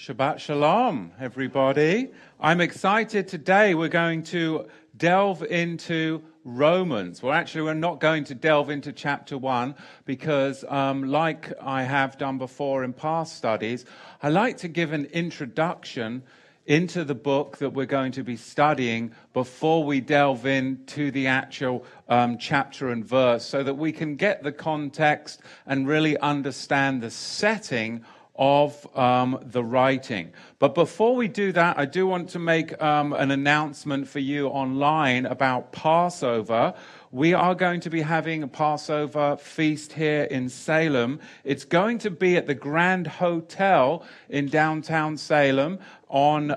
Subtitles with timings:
[0.00, 2.08] Shabbat Shalom, everybody.
[2.40, 3.74] I'm excited today.
[3.74, 7.22] We're going to delve into Romans.
[7.22, 9.74] Well, actually, we're not going to delve into chapter one
[10.06, 13.84] because, um, like I have done before in past studies,
[14.22, 16.22] I like to give an introduction
[16.64, 21.84] into the book that we're going to be studying before we delve into the actual
[22.08, 27.10] um, chapter and verse so that we can get the context and really understand the
[27.10, 28.02] setting
[28.40, 30.32] of um, the writing.
[30.58, 34.48] But before we do that, I do want to make um, an announcement for you
[34.48, 36.72] online about Passover.
[37.12, 41.20] We are going to be having a Passover feast here in Salem.
[41.44, 45.78] It's going to be at the Grand Hotel in downtown Salem
[46.08, 46.56] on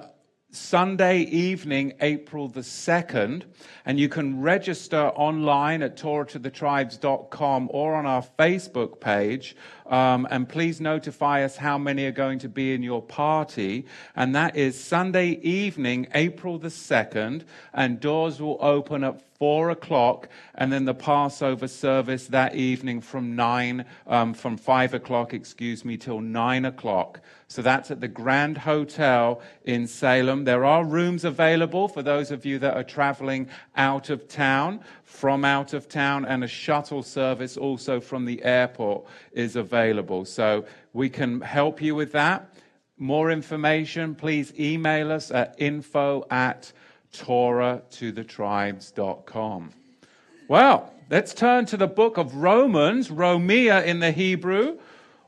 [0.56, 3.42] Sunday evening, April the 2nd,
[3.86, 9.56] and you can register online at torahtothetribes.com or on our Facebook page.
[9.88, 13.88] Um, and please notify us how many are going to be in your party.
[14.16, 20.30] And that is Sunday evening, April the 2nd, and doors will open at four o'clock,
[20.56, 25.98] and then the Passover service that evening from nine, um, from five o'clock, excuse me,
[25.98, 27.20] till nine o'clock.
[27.50, 30.46] So that's at the Grand Hotel in Salem.
[30.46, 35.44] There are rooms available for those of you that are traveling out of town, from
[35.44, 40.24] out of town, and a shuttle service also from the airport is available.
[40.24, 42.50] So we can help you with that.
[42.98, 46.72] More information, please email us at info at
[47.14, 49.72] torahtothetribes.com.
[50.48, 54.78] Well, let's turn to the book of Romans, Romia in the Hebrew,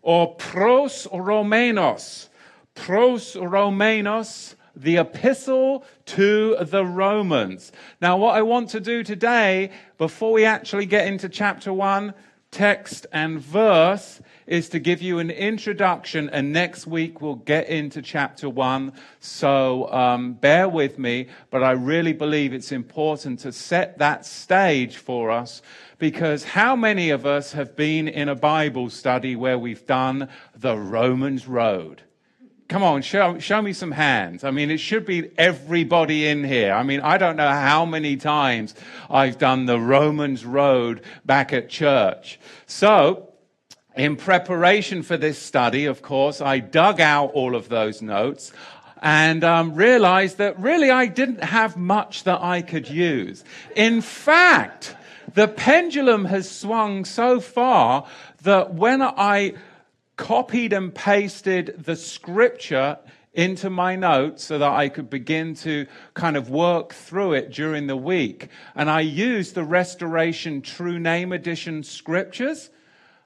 [0.02, 2.30] or Pros Romanos.
[2.74, 7.72] Pros Romanos, the epistle to the Romans.
[8.02, 12.14] Now, what I want to do today, before we actually get into chapter 1,
[12.52, 18.02] text and verse, is to give you an introduction, and next week we'll get into
[18.02, 18.94] chapter one.
[19.20, 24.98] So um, bear with me, but I really believe it's important to set that stage
[24.98, 25.62] for us
[25.98, 30.78] because how many of us have been in a Bible study where we've done the
[30.78, 32.04] Romans Road?
[32.68, 34.44] Come on, show, show me some hands.
[34.44, 36.74] I mean, it should be everybody in here.
[36.74, 38.74] I mean, I don't know how many times
[39.08, 42.40] I've done the Romans Road back at church.
[42.66, 43.35] So,
[43.96, 48.52] in preparation for this study, of course, I dug out all of those notes
[49.02, 53.44] and um, realized that really I didn't have much that I could use.
[53.76, 54.96] In fact,
[55.34, 58.08] the pendulum has swung so far
[58.44, 59.54] that when I
[60.18, 62.98] copied and pasted the scripture
[63.34, 67.88] into my notes so that I could begin to kind of work through it during
[67.88, 68.48] the week.
[68.76, 72.70] And I used the Restoration True Name Edition scriptures.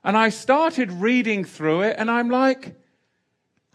[0.09, 2.73] And I started reading through it, and I'm like,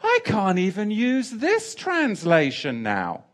[0.03, 3.27] I can't even use this translation now.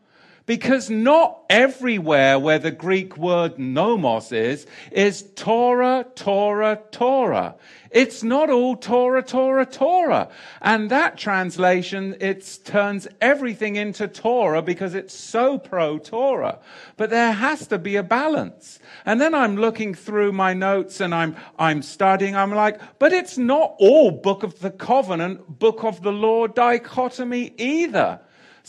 [0.51, 7.55] Because not everywhere where the Greek word nomos is, is Torah, Torah, Torah.
[7.93, 10.29] It's not all Torah, Torah, Torah.
[10.61, 16.59] And that translation, it turns everything into Torah because it's so pro Torah.
[16.97, 18.81] But there has to be a balance.
[19.07, 22.35] And then I'm looking through my notes and I'm, I'm studying.
[22.35, 27.55] I'm like, but it's not all Book of the Covenant, Book of the Law dichotomy
[27.57, 28.19] either.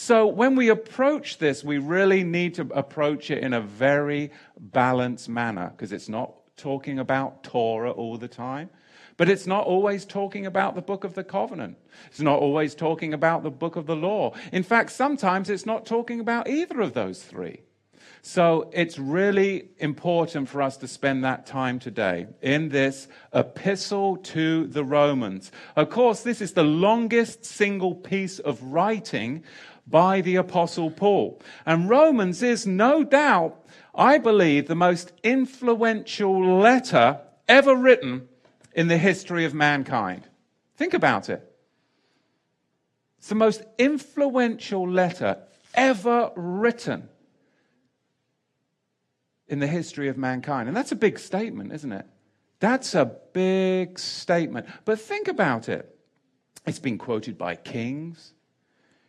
[0.02, 5.30] So when we approach this, we really need to approach it in a very balanced
[5.30, 8.72] manner because it's not talking about Torah all the time.
[9.16, 11.78] But it's not always talking about the book of the covenant.
[12.08, 14.34] It's not always talking about the book of the law.
[14.52, 17.62] In fact, sometimes it's not talking about either of those three.
[18.24, 24.68] So it's really important for us to spend that time today in this epistle to
[24.68, 25.52] the Romans.
[25.76, 29.44] Of course, this is the longest single piece of writing
[29.88, 31.42] by the Apostle Paul.
[31.66, 38.28] And Romans is no doubt, I believe, the most influential letter ever written
[38.74, 40.28] in the history of mankind.
[40.78, 41.48] Think about it.
[43.20, 45.38] It's the most influential letter
[45.76, 47.10] ever written
[49.48, 50.68] in the history of mankind.
[50.68, 52.06] And that's a big statement, isn't it?
[52.60, 54.68] That's a big statement.
[54.86, 55.94] But think about it.
[56.66, 58.34] It's been quoted by kings,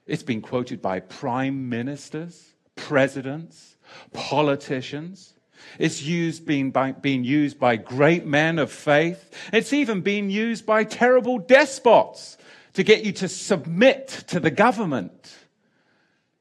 [0.07, 3.77] it's been quoted by prime ministers, presidents,
[4.13, 5.35] politicians.
[5.79, 9.31] It's used, being, by, being used by great men of faith.
[9.53, 12.37] It's even been used by terrible despots
[12.75, 15.37] to get you to submit to the government.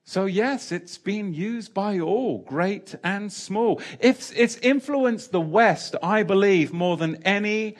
[0.03, 3.79] So, yes, it's been used by all, great and small.
[3.99, 7.77] It's, it's influenced the West, I believe, more than any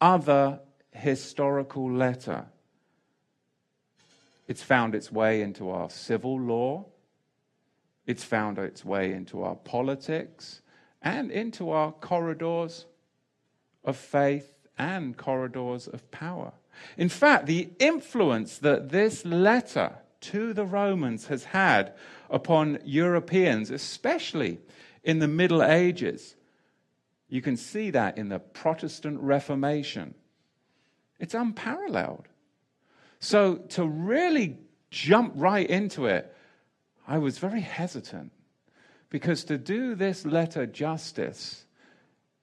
[0.00, 0.60] other
[0.92, 2.46] historical letter.
[4.50, 6.86] It's found its way into our civil law.
[8.04, 10.60] It's found its way into our politics
[11.00, 12.86] and into our corridors
[13.84, 16.52] of faith and corridors of power.
[16.96, 19.92] In fact, the influence that this letter
[20.22, 21.94] to the Romans has had
[22.28, 24.58] upon Europeans, especially
[25.04, 26.34] in the Middle Ages,
[27.28, 30.16] you can see that in the Protestant Reformation.
[31.20, 32.26] It's unparalleled.
[33.20, 34.58] So, to really
[34.90, 36.34] jump right into it,
[37.06, 38.32] I was very hesitant
[39.10, 41.66] because to do this letter justice,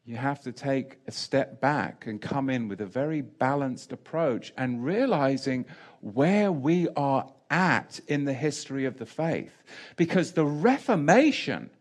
[0.06, 4.54] you have to take a step back and come in with a very balanced approach
[4.56, 5.66] and realizing
[6.02, 9.64] where we are at in the history of the faith.
[9.96, 11.72] Because the Reformation,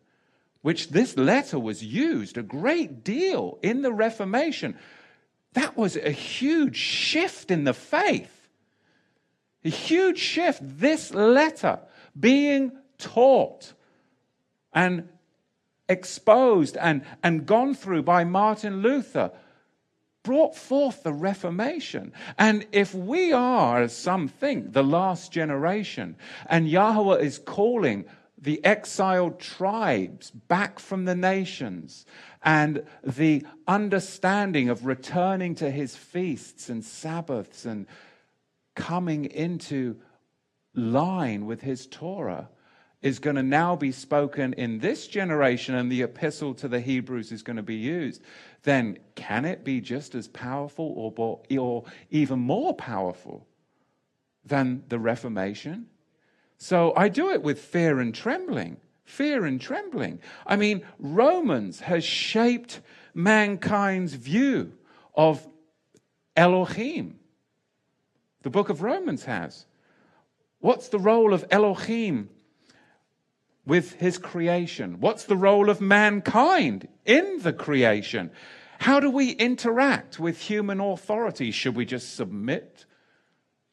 [0.63, 4.77] which this letter was used a great deal in the Reformation,
[5.53, 8.36] that was a huge shift in the faith.
[9.67, 10.61] A huge shift.
[10.63, 11.81] This letter
[12.19, 13.73] being taught
[14.73, 15.09] and
[15.89, 19.33] exposed and, and gone through by Martin Luther
[20.23, 22.13] brought forth the Reformation.
[22.39, 26.17] And if we are, as some think, the last generation,
[26.49, 28.05] and Yahweh is calling
[28.39, 32.07] the exiled tribes back from the nations,
[32.43, 37.87] and the understanding of returning to his feasts and Sabbaths and
[38.77, 39.97] coming into
[40.75, 42.49] line with his Torah,
[43.03, 47.31] is going to now be spoken in this generation and the epistle to the Hebrews
[47.31, 48.23] is going to be used,
[48.63, 53.47] then can it be just as powerful or, or even more powerful
[54.45, 55.87] than the Reformation?
[56.59, 58.79] So I do it with fear and trembling.
[59.05, 60.19] Fear and trembling.
[60.47, 62.81] I mean, Romans has shaped
[63.15, 64.73] mankind's view
[65.15, 65.47] of
[66.35, 67.16] Elohim.
[68.47, 69.67] The book of Romans has.
[70.61, 72.31] What's the role of Elohim
[73.67, 75.01] with his creation?
[75.01, 78.31] What's the role of mankind in the creation?
[78.79, 81.51] How do we interact with human authority?
[81.51, 82.85] Should we just submit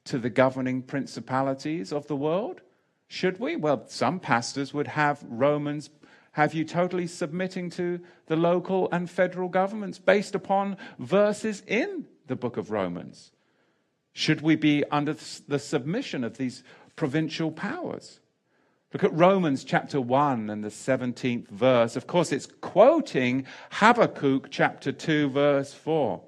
[0.06, 2.62] to the governing principalities of the world?
[3.08, 3.56] Should we?
[3.56, 5.92] Well, some pastors would have Romans
[6.32, 12.36] have you totally submitting to the local and federal governments based upon verses in the
[12.36, 13.34] book of Romans?
[14.14, 15.16] Should we be under
[15.48, 16.64] the submission of these
[16.96, 18.20] provincial powers?
[18.94, 21.96] Look at Romans chapter 1 and the 17th verse.
[21.96, 26.22] Of course, it's quoting Habakkuk chapter 2, verse 4.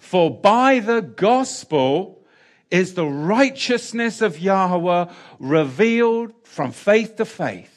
[0.00, 2.24] For by the gospel
[2.72, 5.06] is the righteousness of Yahweh
[5.38, 7.73] revealed from faith to faith.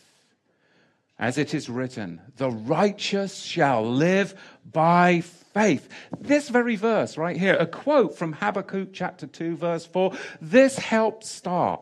[1.20, 4.36] As it is written, the righteous shall live
[4.72, 5.90] by faith.
[6.20, 11.24] This very verse right here, a quote from Habakkuk chapter 2, verse 4, this helped
[11.24, 11.82] start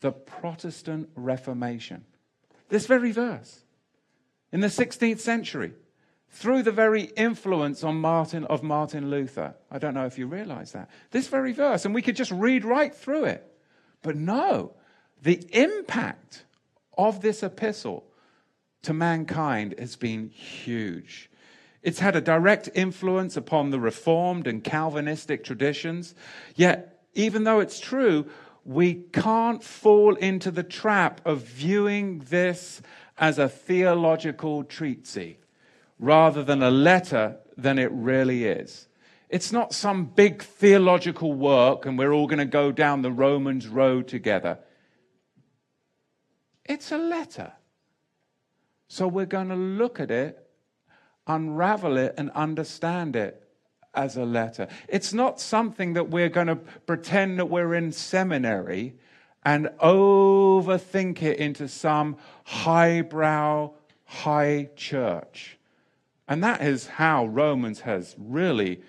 [0.00, 2.06] the Protestant Reformation.
[2.70, 3.64] This very verse
[4.50, 5.74] in the 16th century
[6.30, 9.54] through the very influence on Martin of Martin Luther.
[9.70, 10.88] I don't know if you realize that.
[11.10, 13.46] This very verse, and we could just read right through it.
[14.00, 14.72] But no,
[15.20, 16.44] the impact
[16.96, 18.04] of this epistle
[18.82, 21.30] to mankind has been huge.
[21.82, 26.14] It's had a direct influence upon the Reformed and Calvinistic traditions.
[26.54, 28.26] Yet, even though it's true,
[28.64, 32.82] we can't fall into the trap of viewing this
[33.18, 35.36] as a theological treatise
[35.98, 38.88] rather than a letter than it really is.
[39.28, 43.68] It's not some big theological work and we're all going to go down the Romans
[43.68, 44.58] road together.
[46.64, 47.52] It's a letter.
[48.92, 50.50] So we're going to look at it,
[51.24, 53.40] unravel it, and understand it
[53.94, 54.66] as a letter.
[54.88, 58.96] It's not something that we're going to pretend that we're in seminary
[59.44, 63.70] and overthink it into some highbrow,
[64.06, 65.56] high church.
[66.26, 68.82] And that is how Romans has really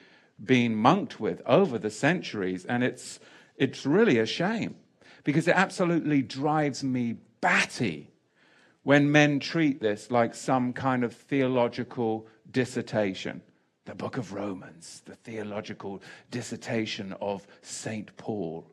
[0.44, 2.66] been monked with over the centuries.
[2.66, 3.20] And it's,
[3.56, 4.78] it's really a shame
[5.24, 8.11] because it absolutely drives me batty
[8.84, 13.42] when men treat this like some kind of theological dissertation
[13.86, 18.16] the book of Romans, the theological dissertation of St.
[18.16, 18.68] Paul.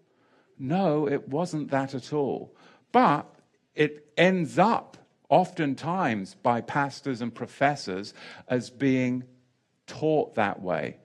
[0.58, 2.54] No, it wasn't that at all.
[2.92, 3.26] But
[3.74, 4.96] it ends up
[5.28, 8.12] oftentimes by pastors and professors
[8.48, 9.24] as being
[9.86, 10.98] taught that way.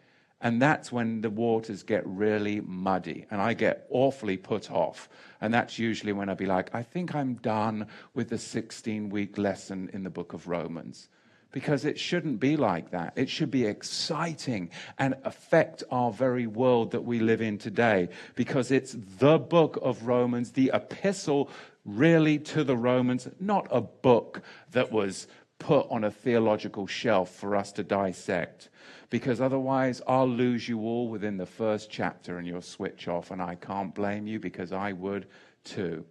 [0.44, 5.08] And that's when the waters get really muddy and I get awfully put off.
[5.40, 9.38] And that's usually when I'd be like, I think I'm done with the 16 week
[9.38, 11.08] lesson in the book of Romans
[11.54, 13.14] because it shouldn't be like that.
[13.16, 14.70] It should be exciting
[15.00, 20.04] and affect our very world that we live in today because it's the book of
[20.06, 21.50] Romans, the epistle
[21.86, 25.28] really to the Romans, not a book that was
[25.64, 28.70] put on a theological shelf for us to dissect.
[29.10, 33.42] Because otherwise, I'll lose you all within the first chapter and you'll switch off, and
[33.42, 35.26] I can't blame you because I would
[35.64, 36.04] too.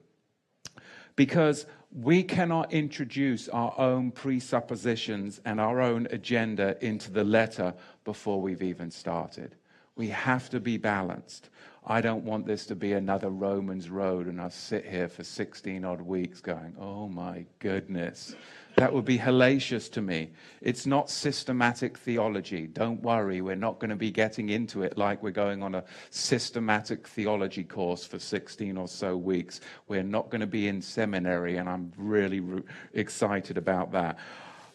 [1.16, 8.40] Because we cannot introduce our own presuppositions and our own agenda into the letter before
[8.40, 9.54] we've even started.
[9.96, 11.50] We have to be balanced.
[11.84, 15.84] I don't want this to be another Romans road and I sit here for 16
[15.84, 18.34] odd weeks going, oh my goodness.
[18.76, 20.30] That would be hellacious to me.
[20.60, 22.66] It's not systematic theology.
[22.66, 25.84] Don't worry, we're not going to be getting into it like we're going on a
[26.10, 29.60] systematic theology course for 16 or so weeks.
[29.88, 32.62] We're not going to be in seminary, and I'm really re-
[32.94, 34.18] excited about that.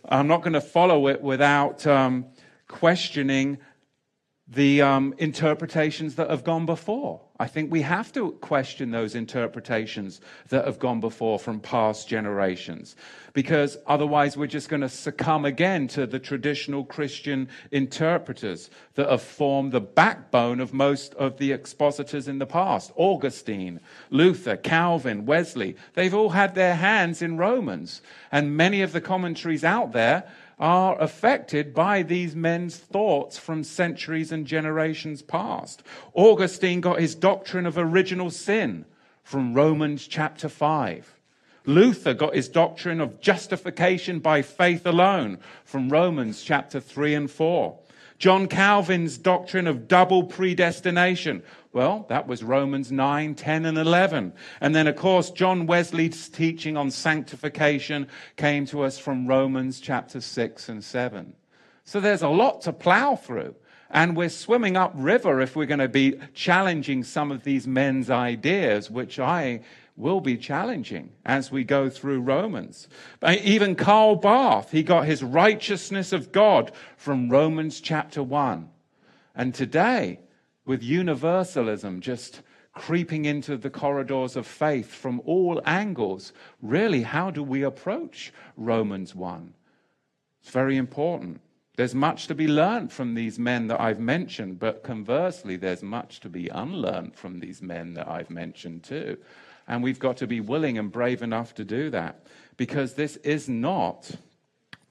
[0.08, 2.26] I'm not going to follow it without um,
[2.68, 3.58] questioning
[4.50, 7.20] the um, interpretations that have gone before.
[7.40, 12.96] I think we have to question those interpretations that have gone before from past generations,
[13.34, 19.22] because otherwise we're just going to succumb again to the traditional Christian interpreters that have
[19.22, 22.92] formed the backbone of most of the expositors in the past.
[22.96, 28.02] Augustine, Luther, Calvin, Wesley, they've all had their hands in Romans,
[28.32, 30.24] and many of the commentaries out there
[30.60, 35.84] are affected by these men's thoughts from centuries and generations past.
[36.14, 38.86] Augustine got his doctrine of original sin
[39.24, 41.14] from Romans chapter 5.
[41.66, 47.78] Luther got his doctrine of justification by faith alone from Romans chapter 3 and 4.
[48.20, 51.44] John Calvin's doctrine of double predestination.
[51.72, 54.34] Well, that was Romans 9, 10, and 11.
[54.60, 60.20] And then, of course, John Wesley's teaching on sanctification came to us from Romans chapter
[60.20, 61.34] 6 and 7.
[61.84, 63.56] So there's a lot to plow through.
[63.90, 68.92] And we're swimming upriver if we're going to be challenging some of these men's ideas,
[68.92, 69.62] which I
[69.98, 72.88] will be challenging as we go through Romans.
[73.28, 78.70] Even Karl Barth, he got his righteousness of God from Romans chapter 1.
[79.36, 80.20] And today,
[80.66, 82.42] with universalism just
[82.74, 89.16] creeping into the corridors of faith from all angles, really, how do we approach Romans
[89.16, 89.52] 1?
[90.42, 91.42] It's very important.
[91.76, 96.20] There's much to be learned from these men that I've mentioned, but conversely, there's much
[96.20, 99.18] to be unlearned from these men that I've mentioned too.
[99.68, 103.48] And we've got to be willing and brave enough to do that because this is
[103.48, 104.10] not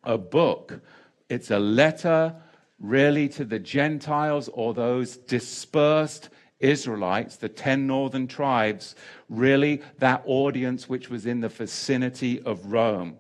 [0.05, 0.81] a book,
[1.29, 2.35] it's a letter
[2.79, 6.29] really to the Gentiles or those dispersed
[6.61, 8.95] Israelites, the 10 northern tribes,
[9.29, 13.17] really that audience which was in the vicinity of Rome.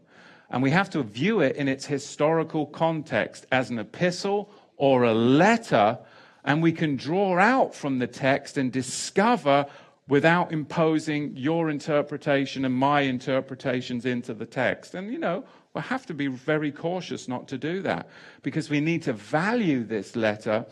[0.50, 5.14] And we have to view it in its historical context as an epistle or a
[5.14, 5.98] letter,
[6.44, 9.66] and we can draw out from the text and discover
[10.08, 14.94] without imposing your interpretation and my interpretations into the text.
[14.94, 15.44] And, you know,
[15.74, 18.08] we'll have to be very cautious not to do that
[18.42, 20.66] because we need to value this letter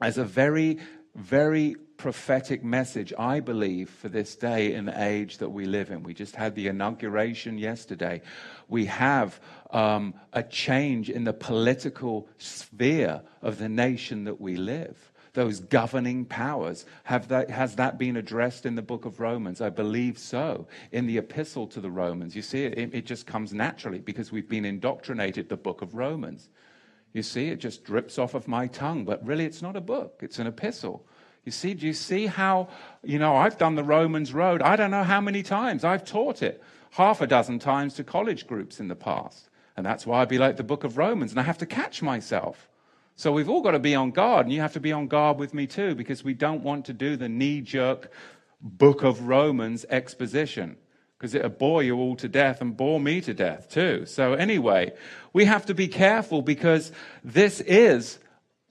[0.00, 0.78] as a very,
[1.14, 6.02] very prophetic message, I believe, for this day and age that we live in.
[6.02, 8.22] We just had the inauguration yesterday.
[8.68, 9.40] We have
[9.70, 16.24] um, a change in the political sphere of the nation that we live those governing
[16.24, 16.84] powers.
[17.04, 19.60] Have that, has that been addressed in the book of Romans?
[19.60, 20.66] I believe so.
[20.90, 24.48] In the epistle to the Romans, you see, it, it just comes naturally because we've
[24.48, 26.50] been indoctrinated the book of Romans.
[27.12, 30.20] You see, it just drips off of my tongue, but really it's not a book,
[30.22, 31.06] it's an epistle.
[31.44, 32.68] You see, do you see how,
[33.02, 34.62] you know, I've done the Romans road.
[34.62, 38.46] I don't know how many times I've taught it, half a dozen times to college
[38.46, 39.48] groups in the past.
[39.76, 42.02] And that's why I'd be like the book of Romans, and I have to catch
[42.02, 42.68] myself.
[43.22, 45.38] So we've all got to be on guard, and you have to be on guard
[45.38, 48.10] with me too, because we don't want to do the knee jerk
[48.60, 50.76] book of Romans exposition,
[51.16, 54.06] because it'll bore you all to death and bore me to death too.
[54.06, 54.92] So, anyway,
[55.32, 56.90] we have to be careful because
[57.22, 58.18] this is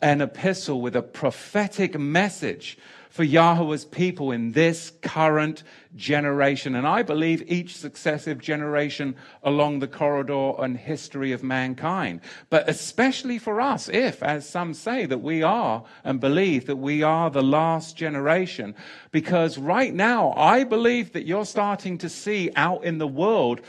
[0.01, 2.77] an epistle with a prophetic message
[3.12, 5.63] for Yahweh's people in this current
[5.98, 6.75] generation.
[6.75, 12.22] And I believe each successive generation along the corridor and history of mankind.
[12.50, 17.03] But especially for us, if, as some say, that we are and believe that we
[17.03, 18.75] are the last generation.
[19.12, 23.60] Because right now, I believe that you're starting to see out in the world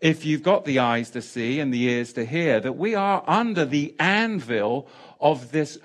[0.00, 3.22] if you've got the eyes to see and the ears to hear, that we are
[3.26, 4.88] under the anvil
[5.20, 5.78] of this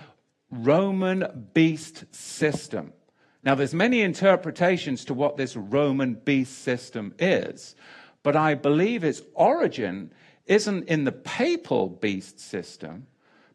[0.50, 2.94] Roman beast system.
[3.44, 7.76] Now, there's many interpretations to what this Roman beast system is,
[8.22, 10.14] but I believe its origin
[10.46, 13.08] isn't in the papal beast system,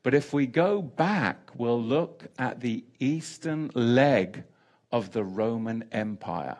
[0.03, 4.45] but if we go back, we'll look at the eastern leg
[4.91, 6.59] of the Roman Empire.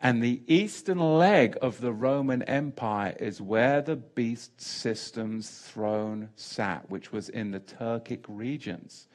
[0.00, 6.88] And the eastern leg of the Roman Empire is where the beast system's throne sat,
[6.90, 9.08] which was in the Turkic regions.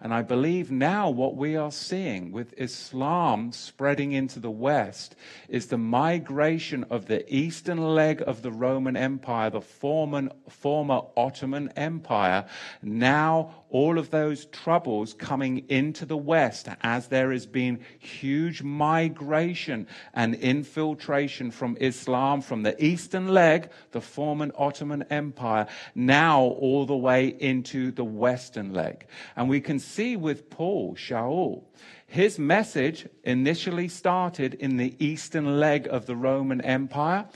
[0.00, 5.16] And I believe now what we are seeing with Islam spreading into the West
[5.48, 11.72] is the migration of the eastern leg of the Roman Empire, the former, former Ottoman
[11.76, 12.46] Empire,
[12.82, 19.86] now all of those troubles coming into the West as there has been huge migration
[20.14, 26.96] and infiltration from Islam from the eastern leg, the former Ottoman Empire, now all the
[26.96, 29.06] way into the western leg.
[29.36, 31.64] And we can see with Paul, Shaul,
[32.06, 37.26] his message initially started in the eastern leg of the Roman Empire.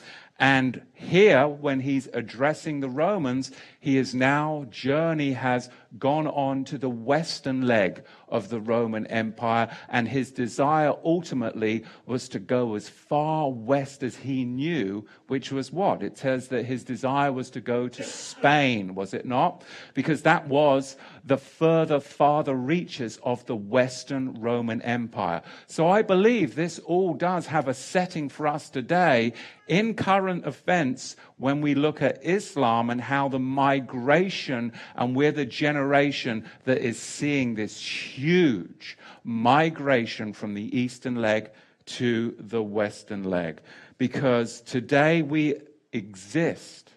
[0.40, 5.68] And here, when he's addressing the Romans, he is now, journey has
[5.99, 12.26] gone on to the western leg of the Roman Empire, and his desire ultimately was
[12.30, 16.02] to go as far west as he knew, which was what?
[16.02, 19.62] It says that his desire was to go to Spain, was it not?
[19.92, 25.43] Because that was the further, farther reaches of the Western Roman Empire.
[25.67, 29.33] So I believe this all does have a setting for us today
[29.69, 35.47] in current events when we look at Islam and how the migration, and we're the
[35.47, 41.50] generation that is seeing this huge migration from the eastern leg
[41.87, 43.61] to the western leg.
[43.99, 45.57] Because today we
[45.93, 46.89] exist,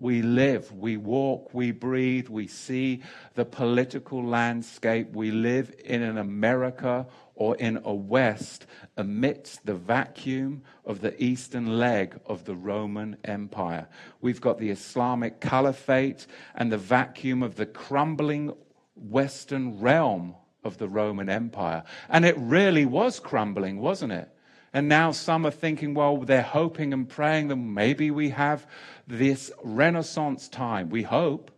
[0.00, 3.02] we live, we walk, we breathe, we see
[3.34, 8.66] the political landscape, we live in an America or in a West
[8.96, 13.88] amidst the vacuum of the eastern leg of the Roman Empire.
[14.20, 18.54] We've got the Islamic Caliphate and the vacuum of the crumbling
[18.94, 21.84] Western realm of the Roman Empire.
[22.08, 24.28] And it really was crumbling, wasn't it?
[24.72, 28.66] And now some are thinking, well, they're hoping and praying that maybe we have
[29.06, 30.90] this Renaissance time.
[30.90, 31.50] We hope.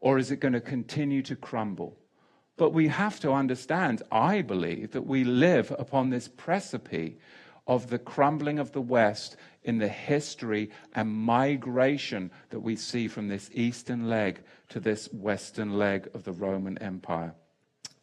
[0.00, 1.96] Or is it going to continue to crumble?
[2.56, 7.14] But we have to understand, I believe, that we live upon this precipice
[7.66, 13.28] of the crumbling of the West in the history and migration that we see from
[13.28, 17.34] this eastern leg to this western leg of the Roman Empire.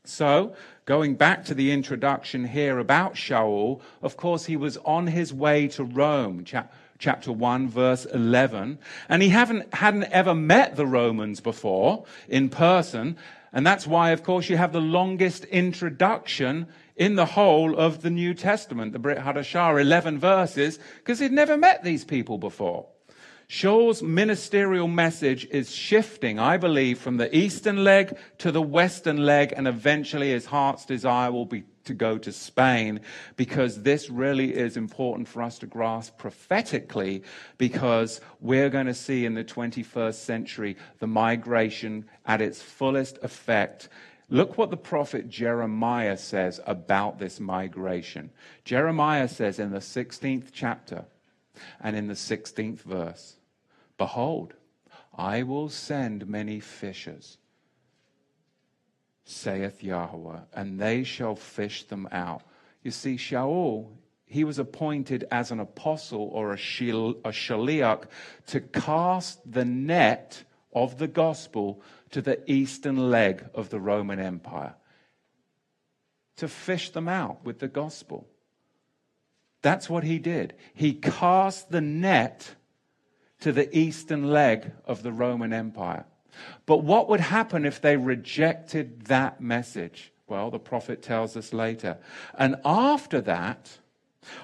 [0.08, 5.34] So, going back to the introduction here about Shaul, of course, he was on his
[5.34, 6.46] way to Rome,
[6.98, 13.18] chapter 1, verse 11, and he hadn't, hadn't ever met the Romans before in person,
[13.52, 18.10] and that's why, of course, you have the longest introduction in the whole of the
[18.10, 22.88] New Testament, the Brit Hadashah, 11 verses, because he'd never met these people before.
[23.50, 29.54] Shaul's ministerial message is shifting, I believe, from the eastern leg to the western leg,
[29.56, 33.00] and eventually his heart's desire will be to go to Spain
[33.38, 37.24] because this really is important for us to grasp prophetically
[37.58, 43.88] because we're going to see in the 21st century the migration at its fullest effect.
[44.30, 48.32] Look what the prophet Jeremiah says about this migration.
[48.66, 51.06] Jeremiah says in the 16th chapter
[51.80, 53.37] and in the 16th verse
[53.98, 54.54] Behold,
[55.16, 57.38] I will send many fishers
[59.28, 62.44] saith Yahweh, and they shall fish them out.
[62.82, 63.92] You see, Shaul,
[64.26, 68.06] he was appointed as an apostle or a, shil, a shaliach
[68.48, 71.82] to cast the net of the gospel
[72.12, 74.76] to the eastern leg of the Roman Empire,
[76.38, 78.28] to fish them out with the gospel.
[79.62, 80.54] That's what he did.
[80.74, 82.56] He cast the net
[83.42, 86.06] to the eastern leg of the Roman Empire.
[86.66, 90.12] But what would happen if they rejected that message?
[90.28, 91.98] Well, the prophet tells us later.
[92.38, 93.78] And after that,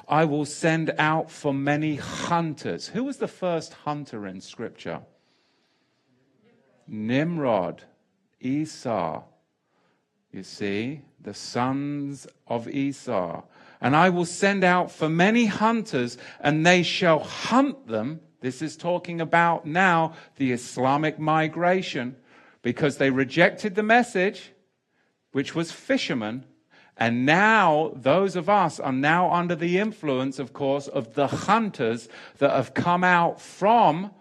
[0.07, 2.87] I will send out for many hunters.
[2.87, 5.01] Who was the first hunter in Scripture?
[6.87, 7.83] Nimrod,
[8.39, 9.23] Esau.
[10.31, 13.43] You see, the sons of Esau.
[13.81, 18.75] And I will send out for many hunters, and they shall hunt them this is
[18.75, 22.17] talking about now the Islamic migration
[22.61, 24.51] because they rejected the message,
[25.31, 26.43] which was fishermen.
[26.97, 32.09] And now, those of us are now under the influence, of course, of the hunters
[32.39, 34.11] that have come out from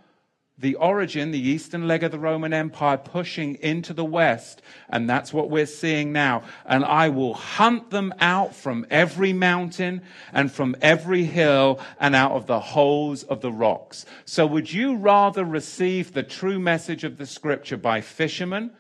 [0.59, 4.63] the origin, the eastern leg of the Roman Empire, pushing into the west.
[4.89, 6.43] And that's what we're seeing now.
[6.67, 12.33] And I will hunt them out from every mountain and from every hill and out
[12.33, 14.05] of the holes of the rocks.
[14.25, 18.73] So would you rather receive the true message of the scripture by fishermen?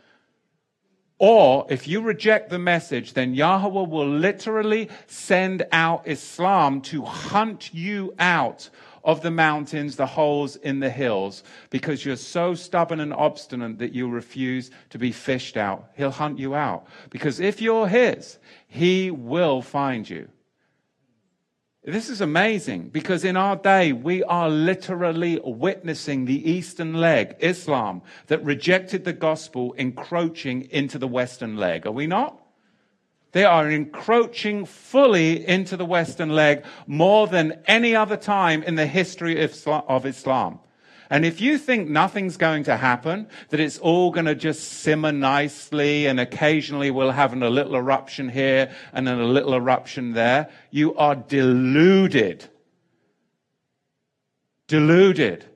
[1.18, 7.72] Or if you reject the message, then Yahweh will literally send out Islam to hunt
[7.72, 8.70] you out
[9.04, 13.92] of the mountains, the holes in the hills, because you're so stubborn and obstinate that
[13.92, 15.90] you refuse to be fished out.
[15.96, 16.86] He'll hunt you out.
[17.10, 20.28] Because if you're His, He will find you.
[21.84, 28.02] This is amazing because in our day, we are literally witnessing the Eastern leg, Islam,
[28.28, 31.84] that rejected the gospel encroaching into the Western leg.
[31.84, 32.41] Are we not?
[33.32, 38.86] They are encroaching fully into the Western leg more than any other time in the
[38.86, 40.60] history of Islam.
[41.08, 45.12] And if you think nothing's going to happen, that it's all going to just simmer
[45.12, 50.48] nicely and occasionally we'll have a little eruption here and then a little eruption there,
[50.70, 52.48] you are deluded.
[54.68, 55.51] Deluded.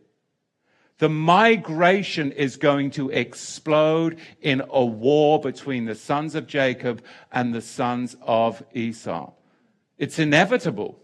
[0.98, 7.54] The migration is going to explode in a war between the sons of Jacob and
[7.54, 9.32] the sons of Esau.
[9.98, 10.98] It's inevitable.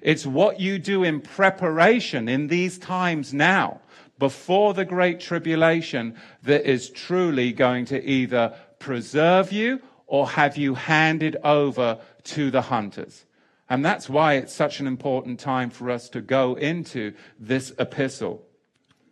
[0.00, 3.80] It's what you do in preparation in these times now,
[4.18, 10.74] before the great tribulation, that is truly going to either preserve you or have you
[10.74, 13.26] handed over to the hunters.
[13.68, 18.47] And that's why it's such an important time for us to go into this epistle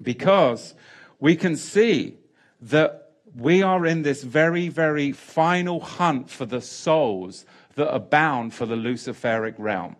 [0.00, 0.74] because
[1.20, 2.18] we can see
[2.60, 8.54] that we are in this very, very final hunt for the souls that are bound
[8.54, 9.96] for the Luciferic realm.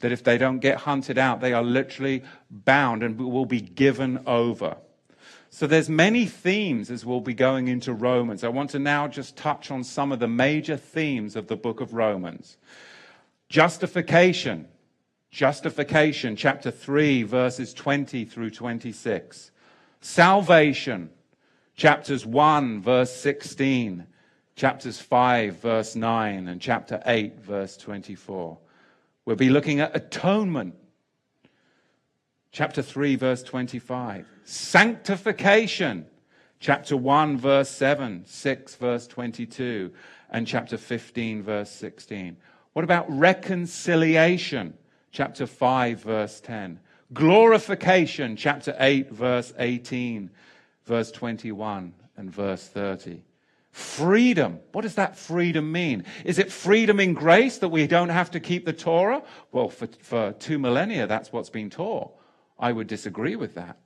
[0.00, 4.20] That if they don't get hunted out, they are literally bound and will be given
[4.26, 4.76] over.
[5.50, 8.42] So there's many themes as we'll be going into Romans.
[8.42, 11.82] I want to now just touch on some of the major themes of the book
[11.82, 12.56] of Romans.
[13.50, 14.66] Justification
[15.32, 19.50] Justification, chapter 3, verses 20 through 26.
[20.02, 21.08] Salvation,
[21.74, 24.06] chapters 1, verse 16,
[24.56, 28.58] chapters 5, verse 9, and chapter 8, verse 24.
[29.24, 30.74] We'll be looking at atonement,
[32.50, 34.26] chapter 3, verse 25.
[34.44, 36.04] Sanctification,
[36.60, 39.92] chapter 1, verse 7, 6, verse 22,
[40.28, 42.36] and chapter 15, verse 16.
[42.74, 44.74] What about reconciliation?
[45.12, 46.80] Chapter 5, verse 10.
[47.12, 50.30] Glorification, chapter 8, verse 18,
[50.86, 53.22] verse 21, and verse 30.
[53.70, 54.58] Freedom.
[54.72, 56.04] What does that freedom mean?
[56.24, 59.22] Is it freedom in grace that we don't have to keep the Torah?
[59.50, 62.12] Well, for, for two millennia, that's what's been taught.
[62.58, 63.78] I would disagree with that.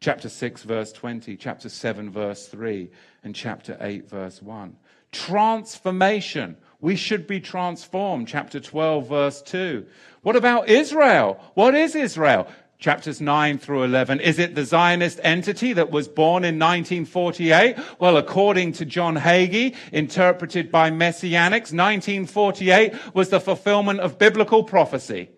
[0.00, 2.90] Chapter 6, verse 20, chapter 7, verse 3,
[3.24, 4.76] and chapter 8, verse 1.
[5.12, 6.56] Transformation.
[6.80, 8.28] We should be transformed.
[8.28, 9.86] Chapter 12, verse 2.
[10.22, 11.40] What about Israel?
[11.54, 12.48] What is Israel?
[12.78, 14.20] Chapters 9 through 11.
[14.20, 17.76] Is it the Zionist entity that was born in 1948?
[17.98, 25.30] Well, according to John Hagee, interpreted by Messianics, 1948 was the fulfillment of biblical prophecy.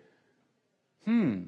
[1.05, 1.43] Hmm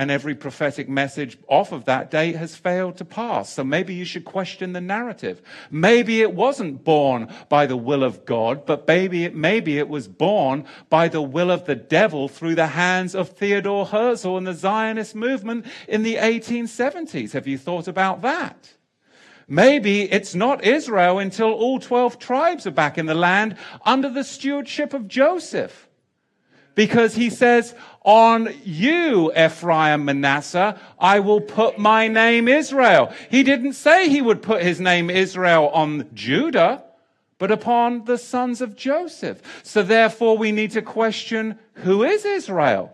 [0.00, 3.52] and every prophetic message off of that date has failed to pass.
[3.52, 5.42] So maybe you should question the narrative.
[5.70, 10.08] Maybe it wasn't born by the will of God, but maybe it, maybe it was
[10.08, 14.54] born by the will of the devil through the hands of Theodore Herzl and the
[14.54, 17.32] Zionist movement in the 1870s.
[17.32, 18.72] Have you thought about that?
[19.46, 24.24] Maybe it's not Israel until all 12 tribes are back in the land under the
[24.24, 25.89] stewardship of Joseph
[26.74, 33.12] because he says, on you, Ephraim Manasseh, I will put my name Israel.
[33.30, 36.84] He didn't say he would put his name Israel on Judah,
[37.38, 39.42] but upon the sons of Joseph.
[39.62, 42.92] So therefore we need to question, who is Israel?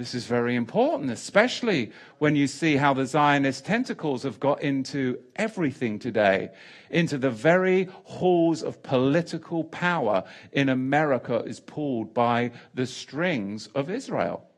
[0.00, 5.18] This is very important, especially when you see how the Zionist tentacles have got into
[5.36, 6.52] everything today,
[6.88, 13.90] into the very halls of political power in America is pulled by the strings of
[13.90, 14.48] Israel,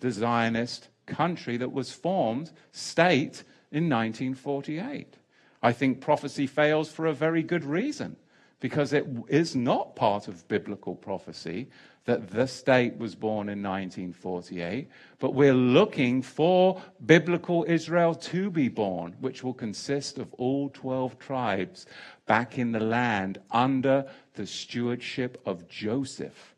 [0.00, 5.18] the Zionist country that was formed, state, in 1948.
[5.62, 8.16] I think prophecy fails for a very good reason
[8.60, 11.68] because it is not part of biblical prophecy
[12.06, 14.88] that the state was born in 1948,
[15.18, 21.18] but we're looking for biblical Israel to be born, which will consist of all 12
[21.18, 21.84] tribes
[22.26, 26.54] back in the land under the stewardship of Joseph,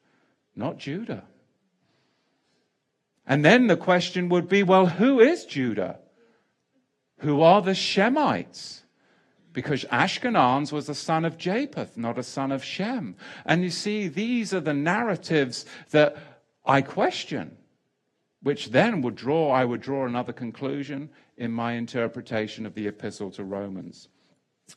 [0.55, 1.25] not Judah.
[3.27, 5.99] And then the question would be well, who is Judah?
[7.21, 8.83] Who are the Shemites?
[9.59, 13.17] Because Ashkenaz was a son of Japheth, not a son of Shem.
[13.45, 16.17] And you see, these are the narratives that
[16.65, 17.57] I question,
[18.41, 23.33] which then would draw, I would draw another conclusion in my interpretation of the epistle
[23.33, 24.07] to Romans.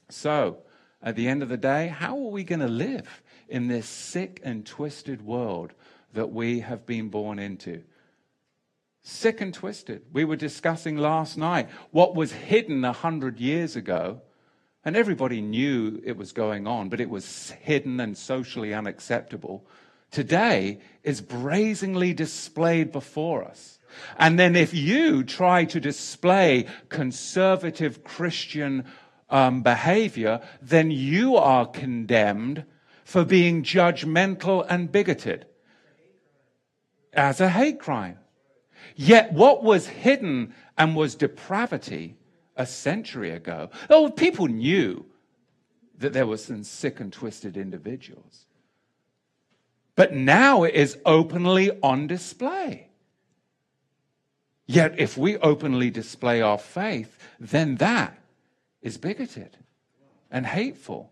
[0.09, 0.63] So,
[0.99, 4.41] at the end of the day, how are we going to live in this sick
[4.43, 5.73] and twisted world
[6.13, 7.83] that we have been born into?
[9.03, 10.01] Sick and twisted.
[10.11, 14.21] We were discussing last night what was hidden a hundred years ago,
[14.83, 19.65] and everybody knew it was going on, but it was hidden and socially unacceptable.
[20.09, 23.79] Today is brazenly displayed before us.
[24.17, 28.85] And then if you try to display conservative Christian
[29.29, 32.65] um, behavior, then you are condemned
[33.03, 35.45] for being judgmental and bigoted
[37.13, 38.17] as a hate crime.
[38.95, 42.15] Yet what was hidden and was depravity
[42.61, 45.05] a century ago, oh, people knew
[45.97, 48.45] that there were some sick and twisted individuals.
[49.95, 52.87] But now it is openly on display.
[54.65, 58.17] Yet if we openly display our faith, then that
[58.81, 59.57] is bigoted
[60.31, 61.11] and hateful.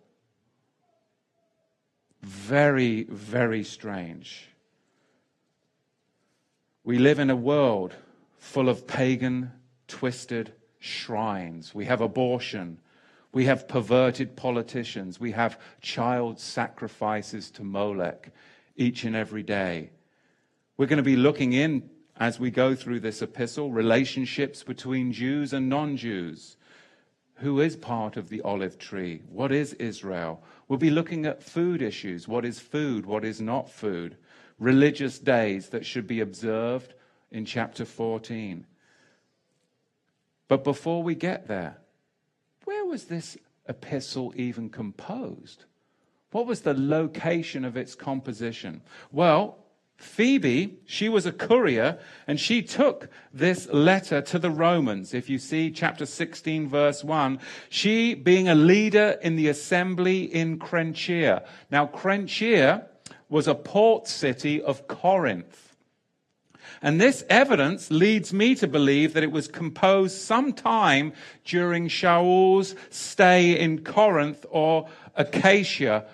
[2.21, 4.49] Very, very strange.
[6.83, 7.95] We live in a world
[8.37, 9.51] full of pagan,
[9.87, 11.73] twisted shrines.
[11.75, 12.79] We have abortion.
[13.31, 15.19] We have perverted politicians.
[15.19, 18.31] We have child sacrifices to Molech
[18.75, 19.91] each and every day.
[20.77, 25.53] We're going to be looking in as we go through this epistle relationships between Jews
[25.53, 26.57] and non Jews.
[27.35, 29.21] Who is part of the olive tree?
[29.29, 30.43] What is Israel?
[30.67, 32.27] We'll be looking at food issues.
[32.27, 33.05] What is food?
[33.05, 34.17] What is not food?
[34.59, 36.93] religious days that should be observed
[37.31, 38.65] in chapter 14.
[40.49, 41.77] But before we get there,
[42.65, 43.37] where was this
[43.69, 45.63] epistle even composed?
[46.31, 48.81] What was the location of its composition?
[49.11, 49.59] Well,
[49.95, 55.13] Phoebe, she was a courier, and she took this letter to the Romans.
[55.13, 60.57] If you see chapter 16, verse 1, she being a leader in the assembly in
[60.57, 61.45] Cenchreae.
[61.69, 62.85] Now, Cenchreae
[63.27, 65.68] was a port city of Corinth.
[66.81, 71.13] And this evidence leads me to believe that it was composed sometime
[71.43, 76.05] during Shaul's stay in Corinth or Achaia,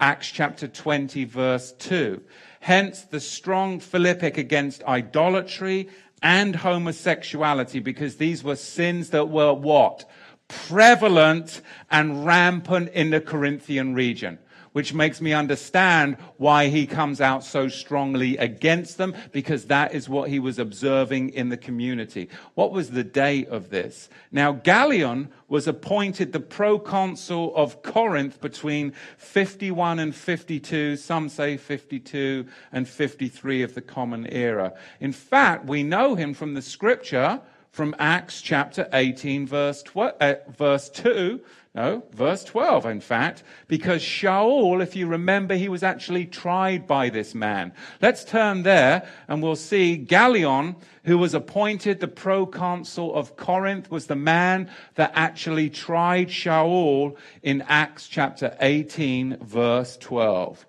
[0.00, 2.22] Acts chapter 20, verse 2.
[2.60, 5.88] Hence the strong Philippic against idolatry
[6.22, 10.08] and homosexuality, because these were sins that were what?
[10.48, 11.60] Prevalent
[11.90, 14.38] and rampant in the Corinthian region
[14.74, 20.08] which makes me understand why he comes out so strongly against them, because that is
[20.08, 22.28] what he was observing in the community.
[22.54, 24.08] What was the date of this?
[24.32, 32.44] Now, Gallio was appointed the proconsul of Corinth between 51 and 52, some say 52
[32.72, 34.72] and 53 of the Common Era.
[34.98, 40.34] In fact, we know him from the scripture from Acts chapter 18, verse, tw- uh,
[40.48, 41.40] verse 2
[41.74, 47.08] no, verse 12, in fact, because Shaul, if you remember, he was actually tried by
[47.08, 47.72] this man.
[48.00, 54.06] Let's turn there and we'll see Gallio, who was appointed the proconsul of Corinth, was
[54.06, 60.64] the man that actually tried Shaul in Acts chapter 18, verse 12.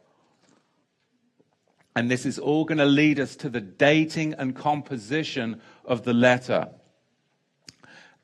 [1.95, 6.13] And this is all going to lead us to the dating and composition of the
[6.15, 6.69] letter.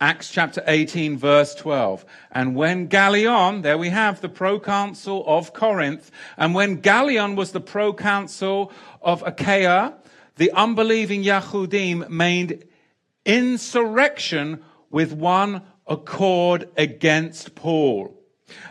[0.02, 2.04] Acts chapter 18, verse 12.
[2.32, 7.62] And when Gallio, there we have the proconsul of Corinth, and when Gallio was the
[7.62, 9.94] proconsul of Achaia,
[10.38, 12.68] the unbelieving Yahudim made
[13.26, 18.20] insurrection with one accord against Paul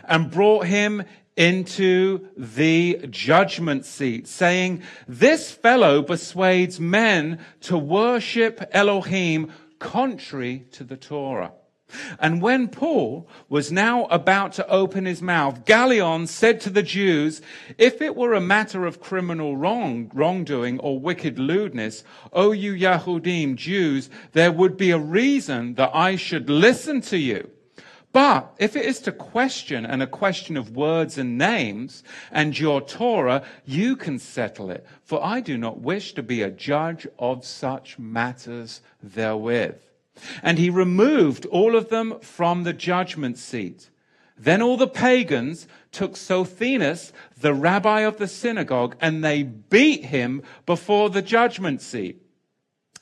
[0.03, 1.05] and brought him
[1.37, 10.95] into the judgment seat, saying, This fellow persuades men to worship Elohim contrary to the
[10.95, 11.51] Torah.
[12.19, 17.41] And when Paul was now about to open his mouth, Gallio said to the Jews,
[17.77, 23.55] if it were a matter of criminal wrong, wrongdoing or wicked lewdness, O you Yahudim,
[23.55, 27.49] Jews, there would be a reason that I should listen to you.
[28.13, 32.81] But if it is to question and a question of words and names and your
[32.81, 34.85] Torah, you can settle it.
[35.03, 39.77] For I do not wish to be a judge of such matters therewith.
[40.43, 43.89] And he removed all of them from the judgment seat.
[44.37, 50.41] Then all the pagans took Sosthenes, the rabbi of the synagogue, and they beat him
[50.65, 52.21] before the judgment seat.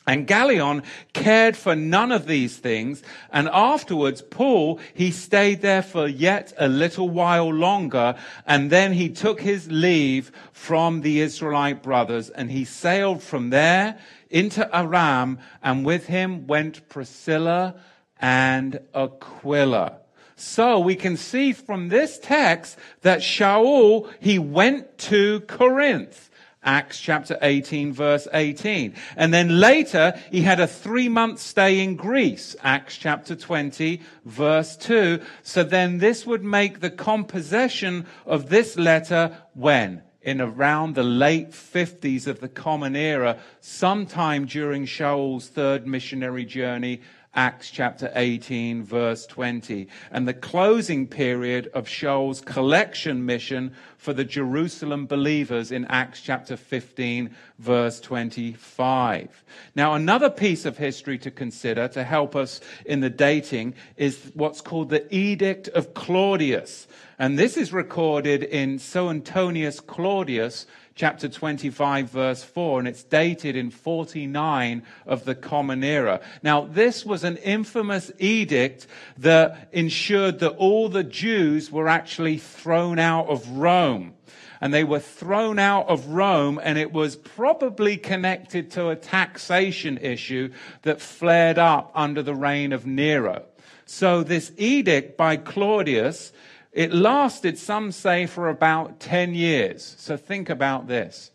[0.10, 0.82] And Gallio
[1.14, 3.04] cared for none of these things.
[3.32, 8.16] And afterwards, Paul, he stayed there for yet a little while longer.
[8.48, 14.00] And then he took his leave from the Israelite brothers and he sailed from there
[14.32, 15.38] into Aram.
[15.62, 17.76] And with him went Priscilla
[18.20, 20.00] and Aquila.
[20.36, 26.29] So we can see from this text that Shaul, he went to Corinth.
[26.64, 28.94] Acts chapter 18 verse 18.
[29.16, 32.56] And then later he had a three month stay in Greece.
[32.62, 35.22] Acts chapter 20 verse 2.
[35.42, 40.04] So then this would make the composition of this letter when?
[40.22, 47.00] In around the late 50s of the Common Era, sometime during Shaul's third missionary journey
[47.36, 54.24] Acts chapter 18, verse 20, and the closing period of Shaul's collection mission for the
[54.24, 59.44] Jerusalem believers in Acts chapter 15, verse 25.
[59.76, 64.62] Now, another piece of history to consider to help us in the dating is what's
[64.62, 66.88] called the Edict of Claudius.
[67.20, 70.66] And this is recorded in Suetonius Claudius,
[71.00, 76.20] chapter 25, verse 4, and it's dated in 49 of the Common Era.
[76.44, 78.86] Now, this was an infamous edict
[79.18, 84.14] that ensured that all the Jews were actually thrown out of Rome.
[84.60, 90.00] And they were thrown out of Rome, and it was probably connected to a taxation
[90.00, 93.46] issue that flared up under the reign of Nero.
[93.86, 96.34] So, this edict by Claudius
[96.72, 99.96] it lasted, some say, for about 10 years.
[99.98, 101.32] So think about this.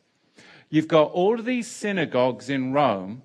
[0.70, 3.22] You've got all of these synagogues in Rome,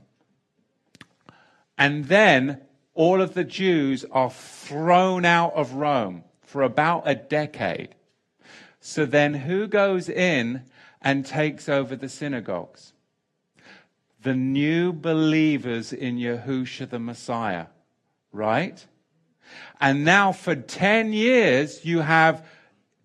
[1.77, 2.61] and then
[2.93, 7.95] all of the Jews are thrown out of Rome for about a decade.
[8.81, 10.63] So then who goes in
[11.01, 12.93] and takes over the synagogues?
[14.21, 17.67] The new believers in Yahushua the Messiah,
[18.33, 18.85] right?
[19.79, 22.45] And now for 10 years, you have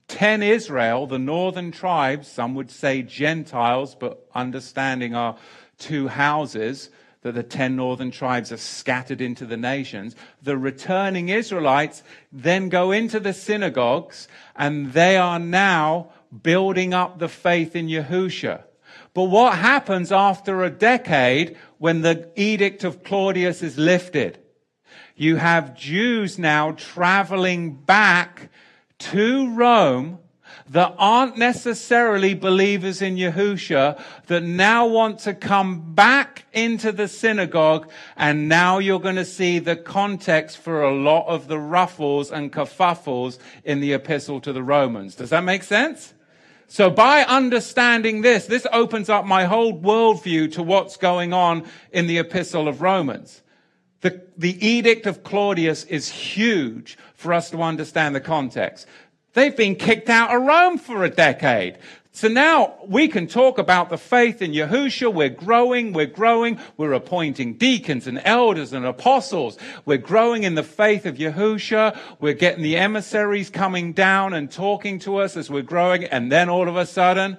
[0.08, 5.36] 10 Israel, the northern tribes, some would say Gentiles, but understanding our
[5.78, 6.90] two houses,
[7.22, 10.14] that the 10 northern tribes are scattered into the nations.
[10.42, 16.10] The returning Israelites then go into the synagogues and they are now
[16.42, 18.64] building up the faith in Yahusha.
[19.14, 24.38] But what happens after a decade when the edict of Claudius is lifted?
[25.16, 28.50] You have Jews now traveling back
[28.98, 30.18] to Rome
[30.70, 37.90] that aren't necessarily believers in Yahusha that now want to come back into the synagogue
[38.16, 42.52] and now you're going to see the context for a lot of the ruffles and
[42.52, 45.14] kerfuffles in the epistle to the Romans.
[45.14, 46.12] Does that make sense?
[46.66, 52.08] So by understanding this, this opens up my whole worldview to what's going on in
[52.08, 53.42] the epistle of Romans.
[54.04, 58.86] The, the edict of Claudius is huge for us to understand the context.
[59.32, 61.78] They've been kicked out of Rome for a decade.
[62.12, 65.14] So now we can talk about the faith in Yahushua.
[65.14, 69.56] We're growing, we're growing, we're appointing deacons and elders and apostles.
[69.86, 71.98] We're growing in the faith of Yahushua.
[72.20, 76.04] We're getting the emissaries coming down and talking to us as we're growing.
[76.04, 77.38] And then all of a sudden,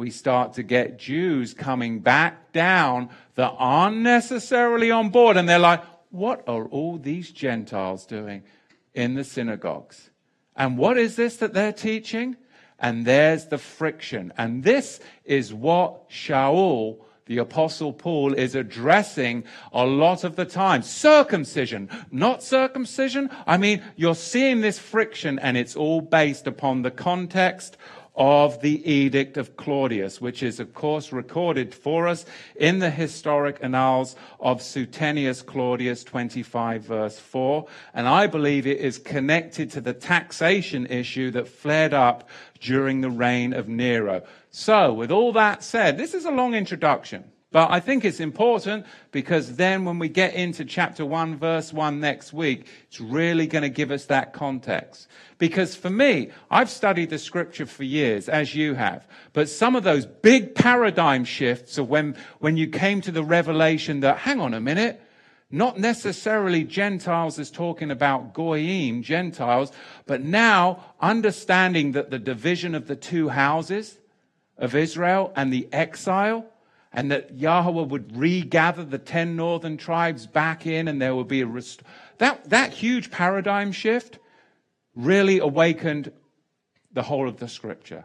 [0.00, 5.36] we start to get Jews coming back down that aren't necessarily on board.
[5.36, 8.42] And they're like, what are all these Gentiles doing
[8.94, 10.08] in the synagogues?
[10.56, 12.36] And what is this that they're teaching?
[12.78, 14.32] And there's the friction.
[14.38, 20.80] And this is what Shaul, the apostle Paul, is addressing a lot of the time.
[20.80, 23.28] Circumcision, not circumcision.
[23.46, 27.76] I mean, you're seeing this friction and it's all based upon the context
[28.20, 33.56] of the Edict of Claudius, which is, of course, recorded for us in the historic
[33.62, 37.66] annals of Suetonius Claudius 25, verse 4.
[37.94, 42.28] And I believe it is connected to the taxation issue that flared up
[42.60, 44.22] during the reign of Nero.
[44.50, 47.24] So, with all that said, this is a long introduction.
[47.52, 51.98] But I think it's important because then when we get into chapter 1, verse 1
[51.98, 55.08] next week, it's really going to give us that context.
[55.38, 59.04] Because for me, I've studied the scripture for years, as you have.
[59.32, 63.98] But some of those big paradigm shifts of when, when you came to the revelation
[64.00, 65.02] that, hang on a minute,
[65.50, 69.72] not necessarily Gentiles is talking about Goyim, Gentiles,
[70.06, 73.98] but now understanding that the division of the two houses
[74.56, 76.46] of Israel and the exile,
[76.92, 81.40] and that Yahweh would regather the 10 northern tribes back in and there would be
[81.40, 81.82] a rest-
[82.18, 84.18] that that huge paradigm shift
[84.94, 86.12] really awakened
[86.92, 88.04] the whole of the scripture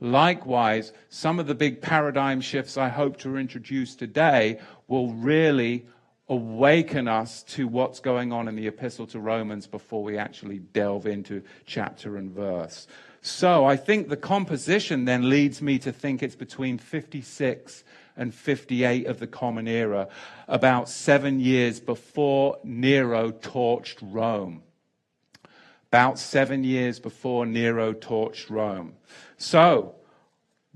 [0.00, 5.86] Likewise, some of the big paradigm shifts I hope to introduce today will really
[6.28, 11.06] awaken us to what's going on in the epistle to Romans before we actually delve
[11.06, 12.86] into chapter and verse.
[13.22, 17.84] So I think the composition then leads me to think it's between 56
[18.16, 20.08] and 58 of the Common Era,
[20.48, 24.62] about seven years before Nero torched Rome.
[25.88, 28.94] About seven years before Nero torched Rome.
[29.36, 29.94] So,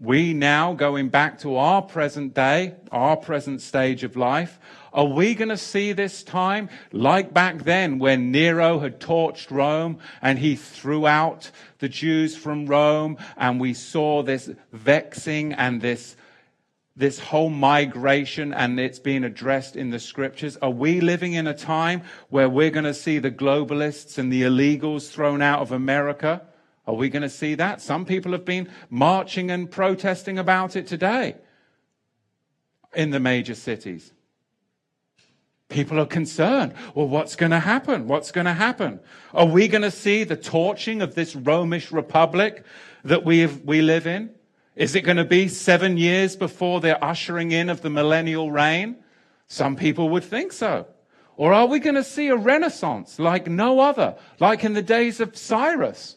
[0.00, 4.60] we now, going back to our present day, our present stage of life,
[4.92, 9.98] are we going to see this time like back then when Nero had torched Rome
[10.22, 16.16] and he threw out the Jews from Rome and we saw this vexing and this
[16.98, 20.56] this whole migration and it's being addressed in the scriptures?
[20.56, 24.42] Are we living in a time where we're going to see the globalists and the
[24.42, 26.42] illegals thrown out of America?
[26.88, 27.80] Are we going to see that?
[27.80, 31.36] Some people have been marching and protesting about it today
[32.96, 34.12] in the major cities.
[35.68, 36.74] People are concerned.
[36.96, 38.08] Well, what's going to happen?
[38.08, 38.98] What's going to happen?
[39.34, 42.64] Are we going to see the torching of this Romish republic
[43.04, 44.30] that we, have, we live in?
[44.78, 48.94] Is it going to be seven years before the ushering in of the millennial reign?
[49.48, 50.86] Some people would think so.
[51.36, 55.18] Or are we going to see a renaissance like no other, like in the days
[55.18, 56.16] of Cyrus?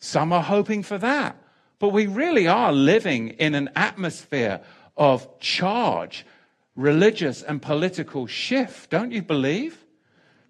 [0.00, 1.36] Some are hoping for that.
[1.78, 4.60] But we really are living in an atmosphere
[4.96, 6.26] of charge,
[6.74, 9.81] religious and political shift, don't you believe?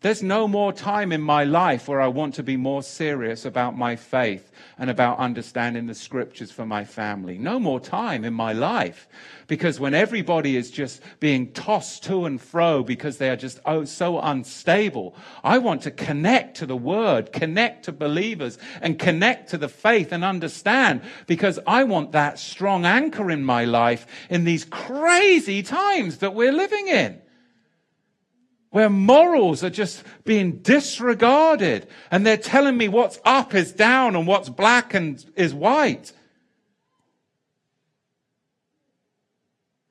[0.02, 3.78] There's no more time in my life where I want to be more serious about
[3.78, 7.38] my faith and about understanding the scriptures for my family.
[7.38, 9.06] No more time in my life.
[9.46, 13.84] Because when everybody is just being tossed to and fro because they are just oh,
[13.84, 19.58] so unstable, I want to connect to the word, connect to believers, and connect to
[19.58, 24.64] the faith and understand because I want that strong anchor in my life in these
[24.64, 27.21] crazy times that we're living in
[28.72, 34.26] where morals are just being disregarded and they're telling me what's up is down and
[34.26, 36.12] what's black and is white.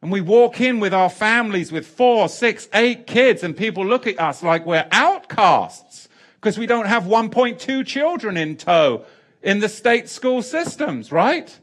[0.01, 4.07] And we walk in with our families with four, six, eight kids and people look
[4.07, 9.05] at us like we're outcasts because we don't have 1.2 children in tow
[9.43, 11.59] in the state school systems, right?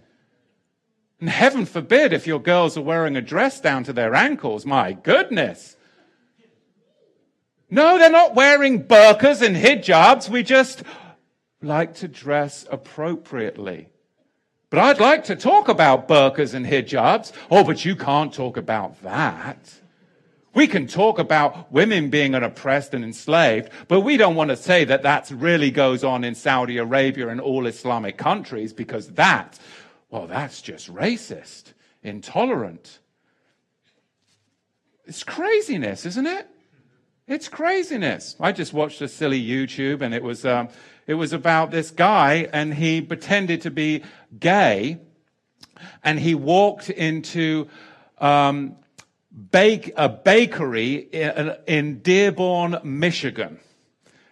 [1.19, 4.65] And heaven forbid if your girls are wearing a dress down to their ankles.
[4.65, 5.75] My goodness.
[7.71, 10.29] No, they're not wearing burqas and hijabs.
[10.29, 10.83] We just
[11.61, 13.91] like to dress appropriately.
[14.71, 17.33] But I'd like to talk about burqas and hijabs.
[17.51, 19.75] Oh, but you can't talk about that.
[20.55, 24.85] We can talk about women being oppressed and enslaved, but we don't want to say
[24.85, 29.59] that that really goes on in Saudi Arabia and all Islamic countries because that,
[30.11, 32.99] well, that's just racist, intolerant.
[35.05, 36.49] It's craziness, isn't it?
[37.29, 38.37] It's craziness.
[38.41, 40.71] I just watched a silly YouTube and it was, um,
[41.07, 44.03] it was about this guy and he pretended to be
[44.41, 44.97] gay
[46.03, 47.69] and he walked into
[48.17, 48.77] um,
[49.51, 53.61] bake, a bakery in, in Dearborn, Michigan.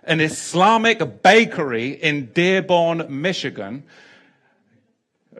[0.05, 3.84] An Islamic bakery in Dearborn, Michigan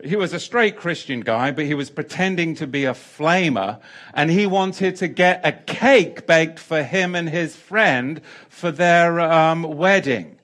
[0.05, 3.81] he was a straight Christian guy, but he was pretending to be a flamer,
[4.15, 9.21] and he wanted to get a cake baked for him and his friend for their
[9.21, 10.39] um, wedding.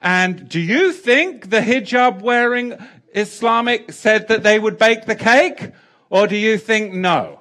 [0.00, 2.74] And do you think the hijab wearing
[3.14, 5.72] Islamic said that they would bake the cake?
[6.10, 7.40] Or do you think no?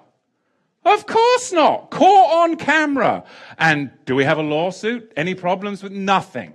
[0.83, 1.91] Of course not.
[1.91, 3.23] Caught on camera.
[3.57, 5.11] And do we have a lawsuit?
[5.15, 6.53] Any problems with nothing?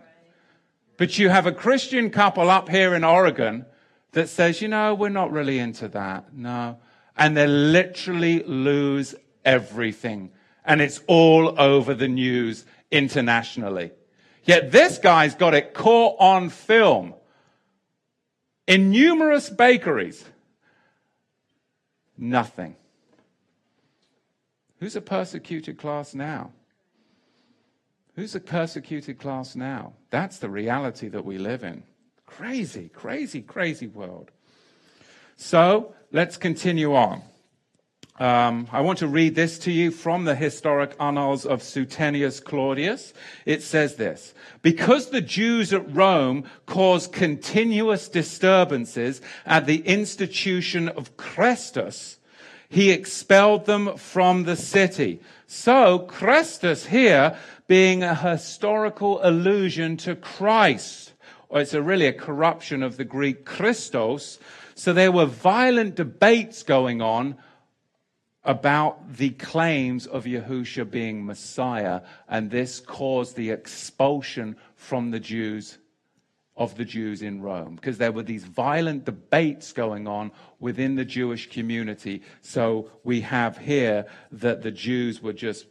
[0.96, 3.66] But you have a Christian couple up here in Oregon
[4.12, 6.34] that says, you know, we're not really into that.
[6.34, 6.78] No.
[7.16, 10.30] And they literally lose everything.
[10.64, 13.90] And it's all over the news internationally.
[14.44, 17.14] Yet this guy's got it caught on film
[18.66, 20.24] in numerous bakeries.
[22.16, 22.76] Nothing.
[24.78, 26.52] Who's a persecuted class now?
[28.14, 29.94] Who's a persecuted class now?
[30.10, 31.84] That's the reality that we live in.
[32.36, 34.30] Crazy, crazy, crazy world.
[35.36, 37.22] So let's continue on.
[38.18, 43.12] Um, I want to read this to you from the historic annals of Suetonius Claudius.
[43.44, 51.16] It says this Because the Jews at Rome caused continuous disturbances at the institution of
[51.18, 52.16] Chrestus,
[52.68, 55.20] he expelled them from the city.
[55.46, 61.11] So, Chrestus here being a historical allusion to Christ
[61.52, 64.40] or it's a really a corruption of the Greek Christos.
[64.74, 67.36] So there were violent debates going on
[68.42, 75.76] about the claims of Yahusha being Messiah, and this caused the expulsion from the Jews
[76.56, 81.04] of the Jews in Rome because there were these violent debates going on within the
[81.04, 82.22] Jewish community.
[82.40, 85.66] So we have here that the Jews were just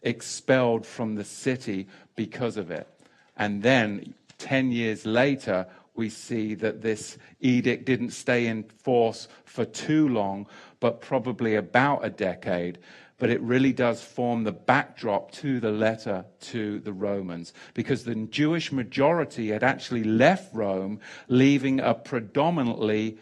[0.00, 2.88] expelled from the city because of it.
[3.36, 9.64] And then 10 years later, we see that this edict didn't stay in force for
[9.64, 10.46] too long,
[10.80, 12.78] but probably about a decade
[13.18, 18.14] but it really does form the backdrop to the letter to the Romans because the
[18.14, 23.18] Jewish majority had actually left Rome, leaving a predominantly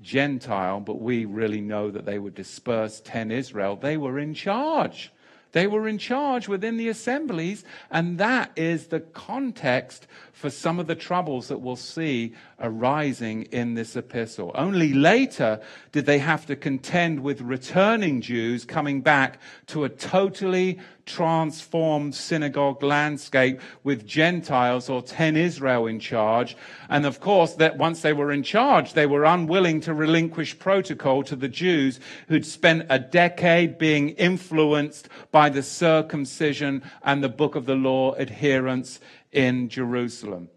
[0.00, 3.76] Gentile, but we really know that they were dispersed 10 Israel.
[3.76, 5.12] They were in charge.
[5.52, 10.06] They were in charge within the assemblies, and that is the context
[10.40, 14.52] for some of the troubles that we'll see arising in this epistle.
[14.54, 15.60] Only later
[15.92, 22.82] did they have to contend with returning Jews coming back to a totally transformed synagogue
[22.82, 26.56] landscape with Gentiles or 10 Israel in charge.
[26.88, 31.24] And of course, that once they were in charge, they were unwilling to relinquish protocol
[31.24, 37.56] to the Jews who'd spent a decade being influenced by the circumcision and the book
[37.56, 39.00] of the law adherence
[39.32, 40.48] in Jerusalem.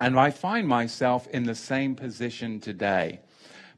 [0.00, 3.20] And I find myself in the same position today.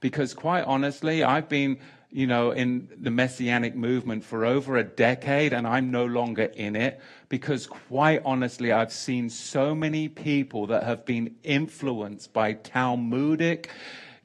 [0.01, 1.79] Because quite honestly, I've been,
[2.11, 6.77] you know, in the messianic movement for over a decade and I'm no longer in
[6.77, 7.01] it.
[7.29, 13.71] Because quite honestly, I've seen so many people that have been influenced by Talmudic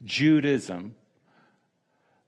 [0.04, 0.94] Judaism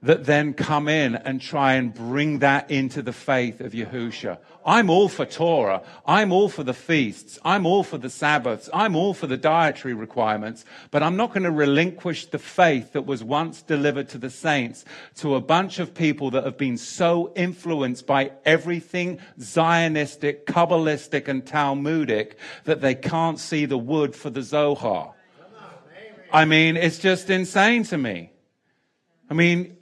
[0.07, 4.39] that then come in and try and bring that into the faith of Yahusha.
[4.65, 5.83] I'm all for Torah.
[6.07, 7.41] I'm all for the feasts.
[7.45, 8.71] I'm all for the Sabbaths.
[8.73, 13.05] I'm all for the dietary requirements, but I'm not going to relinquish the faith that
[13.05, 14.85] was once delivered to the saints
[15.17, 21.45] to a bunch of people that have been so influenced by everything Zionistic, Kabbalistic, and
[21.45, 25.15] Talmudic that they can't see the wood for the Zohar.
[26.33, 28.31] I mean, it's just insane to me.
[29.29, 29.76] I mean,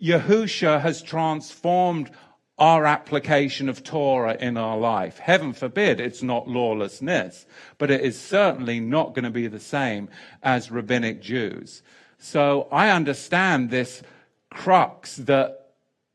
[0.00, 2.10] Yahusha has transformed
[2.58, 5.18] our application of Torah in our life.
[5.18, 7.46] Heaven forbid it's not lawlessness,
[7.78, 10.08] but it is certainly not going to be the same
[10.42, 11.82] as rabbinic Jews.
[12.18, 14.02] So I understand this
[14.50, 15.72] crux that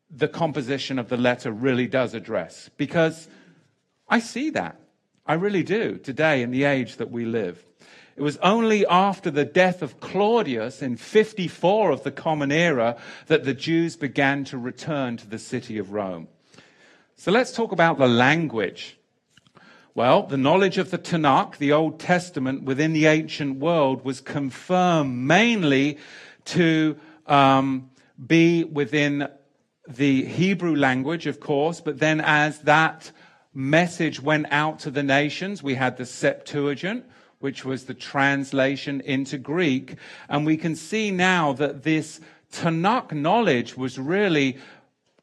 [0.09, 3.27] the composition of the letter really does address because
[4.07, 4.79] I see that.
[5.25, 7.63] I really do today in the age that we live.
[8.19, 12.97] It was only after the death of Claudius in 54 of the Common Era
[13.27, 16.27] that the Jews began to return to the city of Rome.
[17.15, 18.97] So let's talk about the language.
[19.95, 25.17] Well, the knowledge of the Tanakh, the Old Testament, within the ancient world was confirmed
[25.17, 25.97] mainly
[26.43, 27.89] to um,
[28.27, 29.29] be within
[29.87, 33.13] the Hebrew language, of course, but then as that
[33.53, 37.05] message went out to the nations, we had the Septuagint,
[37.39, 39.95] which was the translation into Greek.
[40.27, 42.19] And we can see now that this
[42.51, 44.57] Tanakh knowledge was really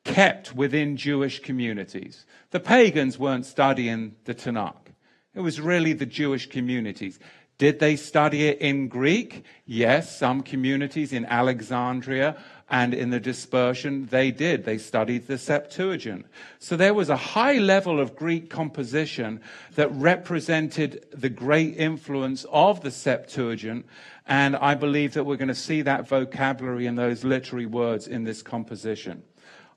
[0.04, 2.24] kept within Jewish communities.
[2.50, 4.92] The pagans weren't studying the Tanakh.
[5.34, 7.18] It was really the Jewish communities.
[7.58, 9.44] Did they study it in Greek?
[9.64, 12.36] Yes, some communities in Alexandria
[12.68, 14.64] and in the dispersion, they did.
[14.64, 16.26] They studied the Septuagint.
[16.58, 19.40] So there was a high level of Greek composition
[19.76, 23.86] that represented the great influence of the Septuagint.
[24.26, 28.24] And I believe that we're going to see that vocabulary and those literary words in
[28.24, 29.22] this composition.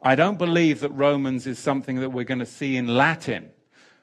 [0.02, 3.52] I don't believe that Romans is something that we're going to see in Latin.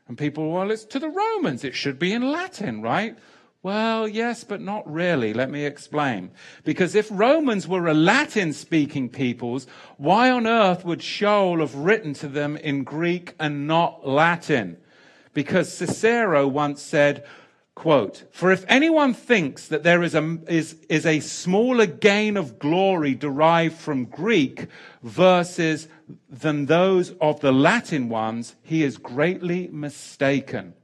[0.07, 1.64] And people, well, it's to the Romans.
[1.64, 3.18] It should be in Latin, right?
[3.66, 5.34] Well, yes, but not really.
[5.34, 6.30] Let me explain.
[6.62, 12.14] Because if Romans were a Latin speaking peoples, why on earth would Shaul have written
[12.14, 14.76] to them in Greek and not Latin?
[15.34, 17.24] Because Cicero once said,
[17.74, 22.60] quote, For if anyone thinks that there is a, is, is a smaller gain of
[22.60, 24.68] glory derived from Greek
[25.02, 25.88] verses
[26.30, 30.74] than those of the Latin ones, he is greatly mistaken.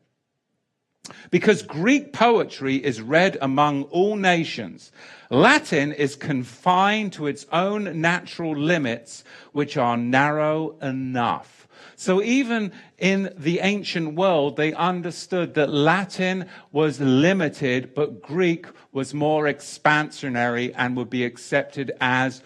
[1.31, 4.93] Because Greek poetry is read among all nations,
[5.31, 11.67] Latin is confined to its own natural limits, which are narrow enough.
[11.97, 19.15] So even in the ancient world, they understood that Latin was limited, but Greek was
[19.15, 22.43] more expansionary and would be accepted as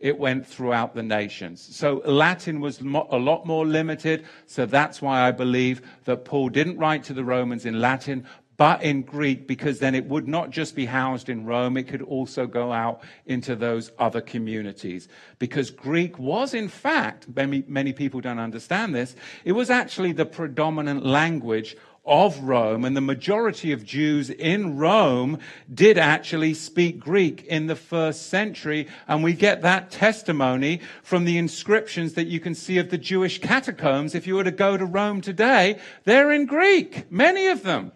[0.00, 1.74] it went throughout the nations.
[1.74, 4.24] So Latin was a lot more limited.
[4.46, 8.24] So that's why I believe that Paul didn't write to the Romans in Latin,
[8.56, 12.02] but in Greek because then it would not just be housed in Rome, it could
[12.02, 15.08] also go out into those other communities.
[15.38, 20.26] Because Greek was, in fact, many, many people don't understand this, it was actually the
[20.26, 21.76] predominant language
[22.08, 25.38] of Rome, and the majority of Jews in Rome
[25.72, 28.88] did actually speak Greek in the first century.
[29.06, 33.40] And we get that testimony from the inscriptions that you can see of the Jewish
[33.40, 34.14] catacombs.
[34.14, 37.92] If you were to go to Rome today, they're in Greek, many of them.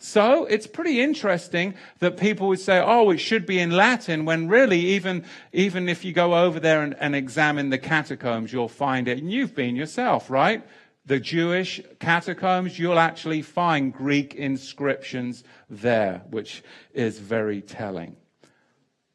[0.00, 4.46] So it's pretty interesting that people would say, oh, it should be in Latin, when
[4.46, 9.08] really, even, even if you go over there and, and examine the catacombs, you'll find
[9.08, 9.18] it.
[9.18, 10.62] And you've been yourself, right?
[11.08, 18.14] The Jewish catacombs, you'll actually find Greek inscriptions there, which is very telling.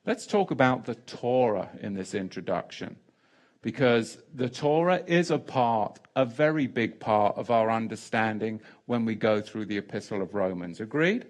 [0.03, 2.95] Let's talk about the Torah in this introduction
[3.61, 9.13] because the Torah is a part, a very big part of our understanding when we
[9.13, 10.79] go through the Epistle of Romans.
[10.79, 11.27] Agreed?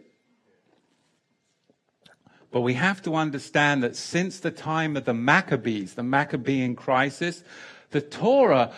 [2.51, 7.43] But we have to understand that since the time of the Maccabees, the Maccabean crisis,
[7.91, 8.71] the Torah,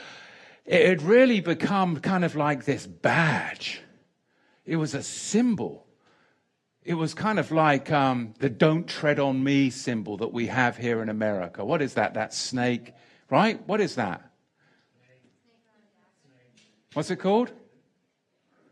[0.66, 3.82] it had really become kind of like this badge.
[4.66, 5.86] It was a symbol.
[6.84, 10.78] It was kind of like um, the don't tread on me symbol that we have
[10.78, 11.64] here in America.
[11.64, 12.14] What is that?
[12.14, 12.94] That snake
[13.30, 13.66] Right?
[13.68, 14.22] What is that?
[16.94, 17.52] What's it called?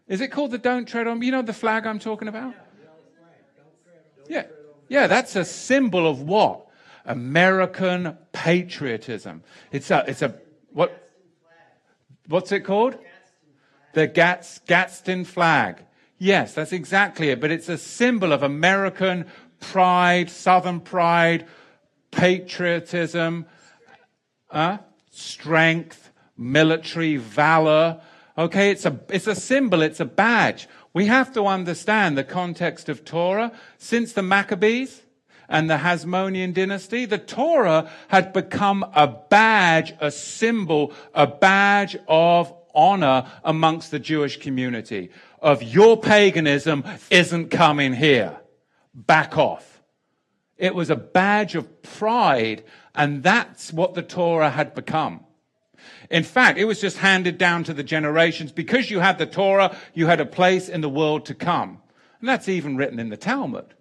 [0.08, 1.22] Is it called the Don't Tread on?
[1.22, 2.54] You know the flag I'm talking about?
[4.30, 4.46] Yeah.
[4.88, 6.68] Yeah, that's a symbol of what?
[7.06, 9.44] American patriotism.
[9.72, 10.36] It's a, it's a,
[10.72, 11.03] what?
[12.28, 12.98] What's it called?
[13.94, 15.84] The Gats, Gadsden flag.
[16.18, 17.42] Yes, that's exactly it.
[17.42, 19.26] But it's a symbol of American
[19.60, 21.46] pride, Southern pride,
[22.12, 23.46] patriotism,
[24.50, 24.78] uh,
[25.12, 28.02] strength, military valor.
[28.38, 30.68] Okay, it's a, it's a symbol, it's a badge.
[30.94, 33.52] We have to understand the context of Torah.
[33.78, 35.03] Since the Maccabees
[35.50, 42.54] and the Hasmonean dynasty, the Torah had become a badge, a symbol, a badge of
[42.74, 48.40] honor amongst the Jewish community of your paganism isn't coming here.
[48.94, 49.82] Back off.
[50.58, 52.64] It was a badge of pride
[52.96, 55.26] and that's what the Torah had become.
[56.10, 58.52] In fact, it was just handed down to the generations.
[58.52, 61.82] Because you had the Torah, you had a place in the world to come.
[62.20, 63.74] And that's even written in the Talmud.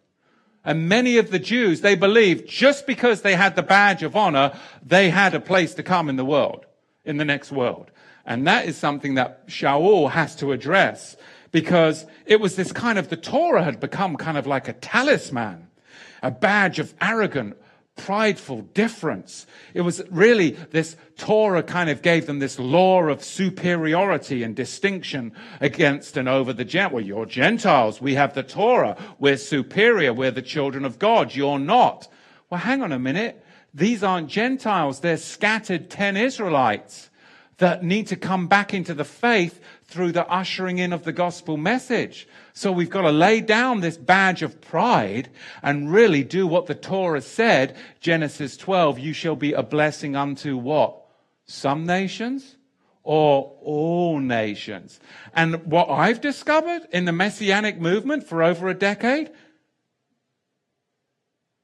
[0.64, 4.56] And many of the Jews, they believed just because they had the badge of honor,
[4.84, 6.66] they had a place to come in the world,
[7.04, 7.90] in the next world.
[8.24, 11.16] And that is something that Shaul has to address
[11.50, 15.68] because it was this kind of, the Torah had become kind of like a talisman,
[16.22, 17.56] a badge of arrogant
[17.96, 19.46] prideful difference.
[19.74, 25.32] It was really this Torah kind of gave them this law of superiority and distinction
[25.60, 26.92] against and over the Gentiles.
[26.92, 28.00] Well, you're Gentiles.
[28.00, 28.96] We have the Torah.
[29.18, 30.12] We're superior.
[30.12, 31.34] We're the children of God.
[31.34, 32.08] You're not.
[32.50, 33.44] Well, hang on a minute.
[33.74, 35.00] These aren't Gentiles.
[35.00, 37.10] They're scattered 10 Israelites
[37.58, 39.60] that need to come back into the faith
[39.92, 42.26] through the ushering in of the gospel message.
[42.54, 45.28] So we've got to lay down this badge of pride
[45.62, 50.56] and really do what the Torah said, Genesis 12, you shall be a blessing unto
[50.56, 50.96] what?
[51.44, 52.56] Some nations
[53.02, 54.98] or all nations.
[55.34, 59.30] And what I've discovered in the messianic movement for over a decade,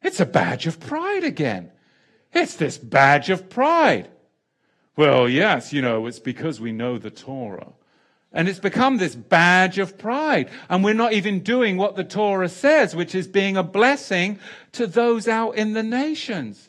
[0.02, 1.72] it's a badge of pride again.
[2.32, 4.10] It's this badge of pride.
[4.96, 7.72] Well, yes, you know, it's because we know the Torah.
[8.32, 10.50] And it's become this badge of pride.
[10.68, 14.38] And we're not even doing what the Torah says, which is being a blessing
[14.72, 16.68] to those out in the nations.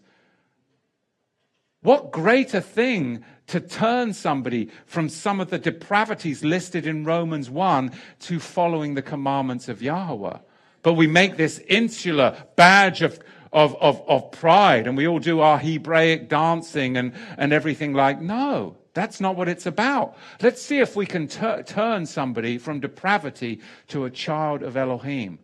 [1.81, 7.91] What greater thing to turn somebody from some of the depravities listed in Romans 1
[8.19, 10.37] to following the commandments of Yahweh.
[10.83, 13.19] But we make this insular badge of,
[13.51, 18.21] of, of, of pride and we all do our Hebraic dancing and, and everything like,
[18.21, 18.77] no.
[18.93, 20.17] That's not what it's about.
[20.41, 25.39] Let's see if we can turn somebody from depravity to a child of Elohim.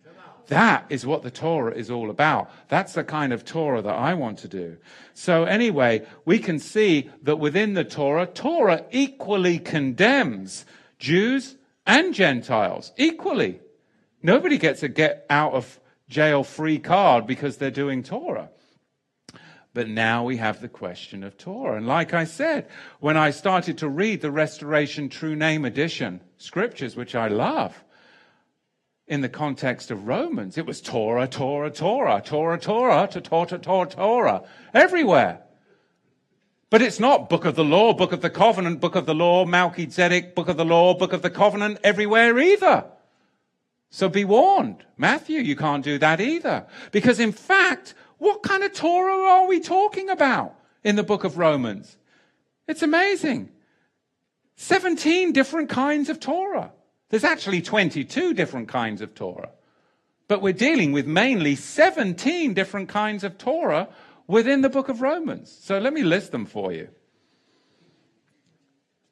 [0.47, 2.51] That is what the Torah is all about.
[2.67, 4.77] That's the kind of Torah that I want to do.
[5.13, 10.65] So anyway, we can see that within the Torah, Torah equally condemns
[10.99, 13.59] Jews and Gentiles equally.
[14.21, 15.79] Nobody gets a get out of
[16.09, 18.49] jail free card because they're doing Torah.
[19.75, 21.75] But now we have the question of Torah.
[21.75, 22.69] And like I said,
[23.01, 27.83] when I started to read the Restoration True Name Edition scriptures, which I love,
[29.05, 33.89] in the context of Romans, it was Torah, Torah, Torah, Torah, Torah, to Torah, Torah,
[33.89, 35.41] Torah, everywhere.
[36.69, 39.43] But it's not book of the law, book of the covenant, book of the law,
[39.43, 42.85] Melchizedek, book of the law, book of the covenant, everywhere either.
[43.89, 44.85] So be warned.
[44.97, 46.65] Matthew, you can't do that either.
[46.93, 47.93] Because in fact,
[48.25, 51.95] what kind of Torah are we talking about in the book of Romans?
[52.67, 53.51] It's amazing.
[54.55, 56.71] 17 different kinds of Torah.
[57.09, 59.51] There's actually 22 different kinds of Torah.
[60.27, 63.89] But we're dealing with mainly 17 different kinds of Torah
[64.25, 65.55] within the book of Romans.
[65.61, 66.89] So let me list them for you.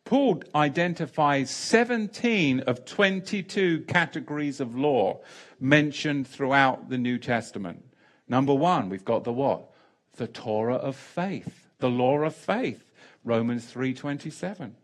[0.05, 5.22] Paul identifies 17 of 22 categories of law
[5.59, 7.84] mentioned throughout the New Testament.
[8.28, 9.70] Number one, we've got the what?
[10.16, 12.92] The Torah of faith, the law of faith,
[13.24, 14.76] Romans 3:27.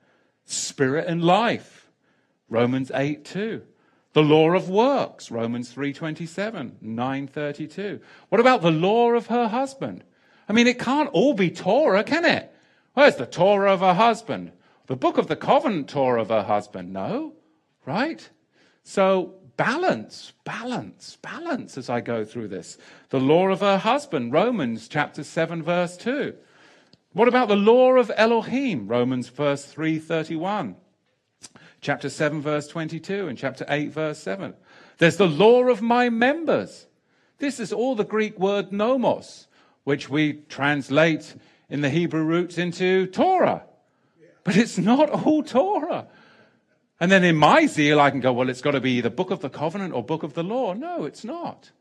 [0.46, 1.90] Spirit and life,
[2.50, 3.62] Romans 8 2.
[4.14, 8.02] The law of works, Romans 3:27, 9:32.
[8.30, 10.04] What about the law of her husband?
[10.48, 12.52] I mean, it can't all be Torah, can it?
[12.94, 14.52] Where's the Torah of her husband?
[14.88, 16.92] The book of the covenant Torah of her husband?
[16.92, 17.34] No,
[17.86, 18.28] right?
[18.84, 22.78] So balance, balance, balance as I go through this.
[23.10, 26.34] The law of her husband, Romans chapter 7 verse 2.
[27.12, 28.88] What about the law of Elohim?
[28.88, 30.78] Romans verse 331
[31.82, 34.54] chapter 7, verse 22, and chapter 8, verse 7.
[34.98, 36.88] There's the law of my members.
[37.38, 39.48] This is all the Greek word nomos,
[39.84, 41.36] which we translate
[41.70, 43.64] in the Hebrew roots into Torah.
[44.44, 46.08] But it's not all Torah.
[47.00, 49.32] And then in my zeal, I can go, well, it's got to be the book
[49.32, 50.74] of the covenant or book of the law.
[50.74, 51.72] No, it's not.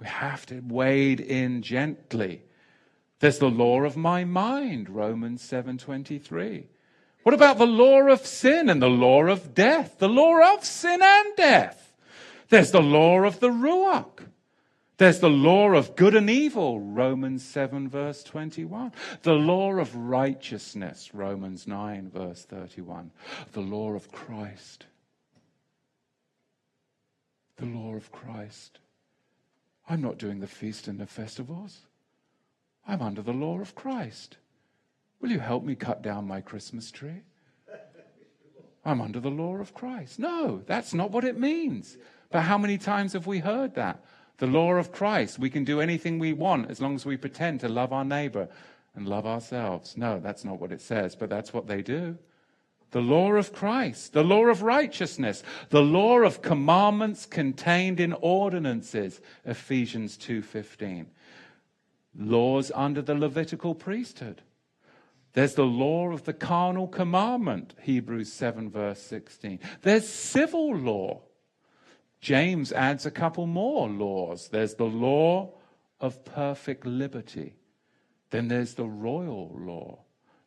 [0.00, 2.42] We have to wade in gently.
[3.20, 6.66] There's the law of my mind, Romans 7:23.
[7.22, 9.98] What about the law of sin and the law of death?
[9.98, 11.94] The law of sin and death.
[12.50, 14.26] There's the law of the Ruach.
[14.96, 18.92] There's the law of good and evil, Romans 7, verse 21.
[19.22, 23.10] The law of righteousness, Romans 9, verse 31.
[23.52, 24.86] The law of Christ.
[27.56, 28.78] The law of Christ.
[29.88, 31.80] I'm not doing the feast and the festivals.
[32.86, 34.36] I'm under the law of Christ.
[35.20, 37.22] Will you help me cut down my Christmas tree?
[38.84, 40.18] I'm under the law of Christ.
[40.18, 41.96] No, that's not what it means.
[42.30, 44.04] But how many times have we heard that?
[44.38, 45.38] The law of Christ.
[45.38, 48.48] We can do anything we want as long as we pretend to love our neighbor
[48.94, 49.96] and love ourselves.
[49.96, 52.18] No, that's not what it says, but that's what they do.
[52.90, 59.20] The law of Christ, the law of righteousness, the law of commandments contained in ordinances,
[59.44, 61.06] Ephesians 2:15.
[62.16, 64.42] Laws under the Levitical priesthood.
[65.32, 69.58] There's the law of the carnal commandment, Hebrews 7, verse 16.
[69.82, 71.22] There's civil law.
[72.24, 74.48] James adds a couple more laws.
[74.48, 75.52] There's the law
[76.00, 77.52] of perfect liberty.
[78.30, 79.98] Then there's the royal law.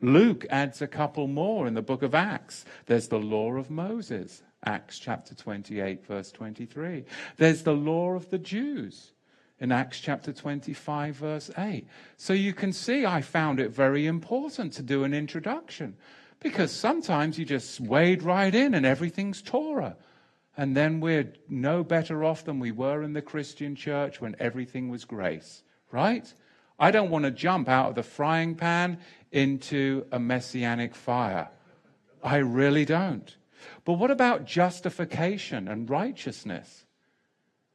[0.02, 2.66] Luke adds a couple more in the book of Acts.
[2.88, 7.06] There's the law of Moses, Acts chapter 28, verse 23.
[7.38, 9.12] There's the law of the Jews
[9.60, 11.86] in Acts chapter 25, verse 8.
[12.18, 15.96] So you can see I found it very important to do an introduction
[16.40, 19.96] because sometimes you just wade right in and everything's Torah.
[20.58, 24.90] And then we're no better off than we were in the Christian church when everything
[24.90, 26.34] was grace, right?
[26.80, 29.00] I don't want to jump out of the frying pan
[29.32, 31.50] into a messianic fire.
[32.24, 33.36] I really don't.
[33.86, 36.86] But what about justification and righteousness?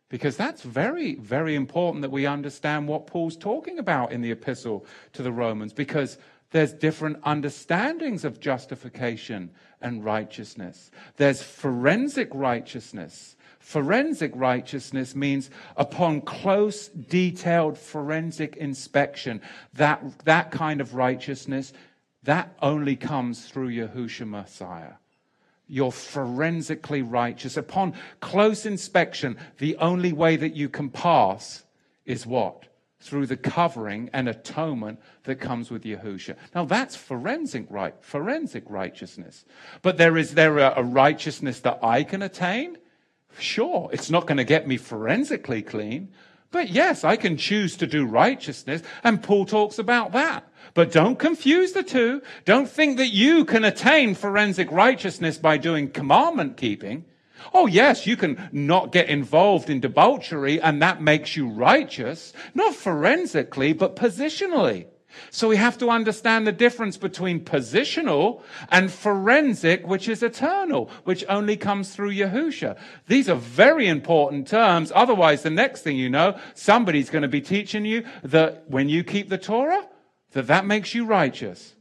[0.09, 4.85] Because that's very, very important that we understand what Paul's talking about in the epistle
[5.15, 6.19] to the Romans, because
[6.53, 9.51] there's different understandings of justification
[9.81, 10.91] and righteousness.
[11.17, 13.37] There's forensic righteousness.
[13.59, 19.41] Forensic righteousness means upon close, detailed forensic inspection,
[19.75, 21.73] that, that kind of righteousness,
[22.23, 24.93] that only comes through Yahushua Messiah
[25.73, 27.57] you're forensically righteous.
[27.57, 31.65] Upon close inspection, the only way that you can pass
[32.05, 32.67] is what?
[33.03, 36.37] Through the covering and atonement that comes with Yahusha.
[36.55, 39.45] Now that's forensic right, forensic righteousness.
[39.83, 42.79] But there is there a, a righteousness that I can attain?
[43.39, 46.13] Sure, it's not going to get me forensically clean,
[46.53, 50.47] but yes, I can choose to do righteousness, and Paul talks about that.
[50.75, 52.23] But don't confuse the two.
[52.45, 57.05] Don't think that you can attain forensic righteousness by doing commandment keeping.
[57.53, 62.33] Oh, yes, you can not get involved in debauchery and that makes you righteous.
[62.55, 64.87] Not forensically, but positionally.
[65.31, 71.25] So we have to understand the difference between positional and forensic, which is eternal, which
[71.29, 72.79] only comes through Yahusha.
[73.07, 74.93] These are very important terms.
[74.95, 79.05] Otherwise, the next thing you know, somebody's going to be teaching you that when you
[79.05, 79.87] keep the Torah,
[80.33, 81.75] that that makes you righteous.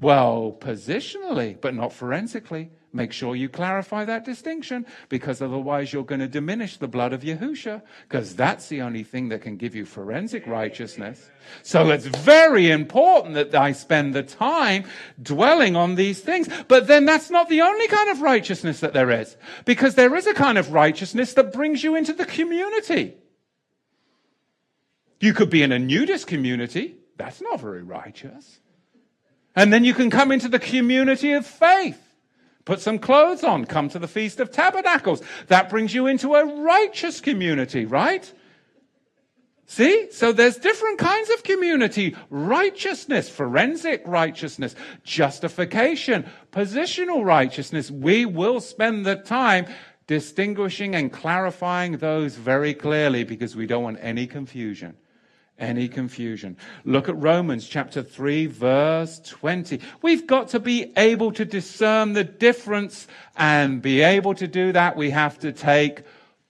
[0.00, 2.70] Well, positionally, but not forensically.
[2.92, 7.22] Make sure you clarify that distinction because otherwise you're going to diminish the blood of
[7.22, 11.30] Yahusha because that's the only thing that can give you forensic righteousness.
[11.62, 14.84] So it's very important that I spend the time
[15.22, 16.48] dwelling on these things.
[16.66, 20.26] But then that's not the only kind of righteousness that there is because there is
[20.26, 23.14] a kind of righteousness that brings you into the community.
[25.20, 26.96] You could be in a nudist community.
[27.16, 28.58] That's not very righteous.
[29.54, 32.09] And then you can come into the community of faith.
[32.64, 35.22] Put some clothes on, come to the Feast of Tabernacles.
[35.48, 38.30] That brings you into a righteous community, right?
[39.66, 40.10] See?
[40.10, 42.16] So there's different kinds of community.
[42.28, 47.90] Righteousness, forensic righteousness, justification, positional righteousness.
[47.90, 49.66] We will spend the time
[50.06, 54.96] distinguishing and clarifying those very clearly because we don't want any confusion
[55.60, 56.56] any confusion.
[56.84, 59.80] Look at Romans chapter 3 verse 20.
[60.02, 63.06] We've got to be able to discern the difference
[63.36, 66.02] and be able to do that we have to take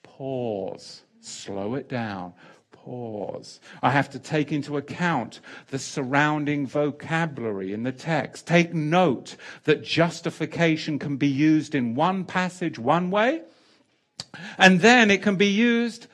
[0.03, 1.03] pause.
[1.21, 2.33] Slow it down.
[2.73, 3.61] Pause.
[3.83, 8.47] I have to take into account the surrounding vocabulary in the text.
[8.47, 13.43] Take note that justification can be used in one passage one way,
[14.57, 16.07] and then it can be used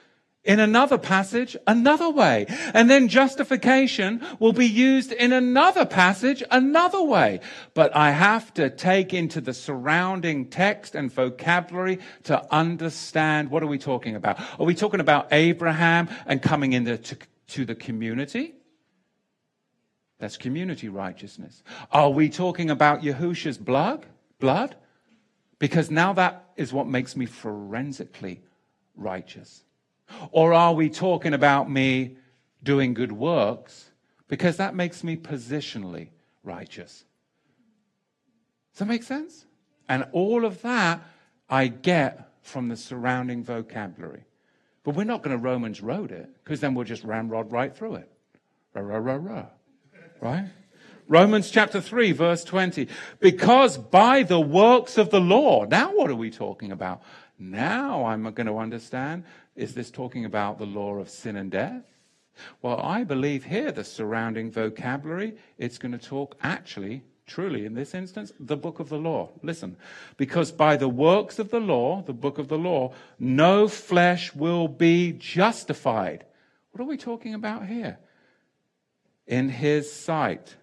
[0.46, 2.46] in another passage another way.
[2.72, 7.40] And then justification will be used in another passage another way.
[7.74, 13.66] But I have to take into the surrounding text and vocabulary to understand what are
[13.66, 14.40] we talking about?
[14.58, 17.16] Are we talking about Abraham and coming into to,
[17.48, 18.54] to the community?
[20.18, 21.62] That's community righteousness.
[21.92, 24.06] Are we talking about Yahusha's blood?
[24.38, 24.76] Blood?
[25.58, 28.42] Because now that is what makes me forensically
[28.94, 29.65] righteous.
[30.30, 32.16] Or are we talking about me
[32.62, 33.90] doing good works?
[34.28, 36.08] Because that makes me positionally
[36.42, 37.04] righteous.
[38.72, 39.46] Does that make sense?
[39.88, 41.00] And all of that
[41.48, 44.24] I get from the surrounding vocabulary.
[44.84, 47.96] But we're not going to Romans road it, because then we'll just ramrod right through
[47.96, 48.10] it.
[48.74, 49.46] Rah, rah, rah, rah.
[50.20, 50.48] Right?
[51.08, 52.88] Romans chapter 3, verse 20.
[53.20, 57.02] Because by the works of the law, now what are we talking about?
[57.38, 59.24] Now I'm going to understand
[59.56, 61.82] is this talking about the law of sin and death?
[62.60, 67.94] Well, I believe here the surrounding vocabulary, it's going to talk actually, truly, in this
[67.94, 69.30] instance, the book of the law.
[69.42, 69.76] Listen,
[70.18, 74.68] because by the works of the law, the book of the law, no flesh will
[74.68, 76.24] be justified.
[76.72, 77.98] What are we talking about here?
[79.26, 80.56] In his sight.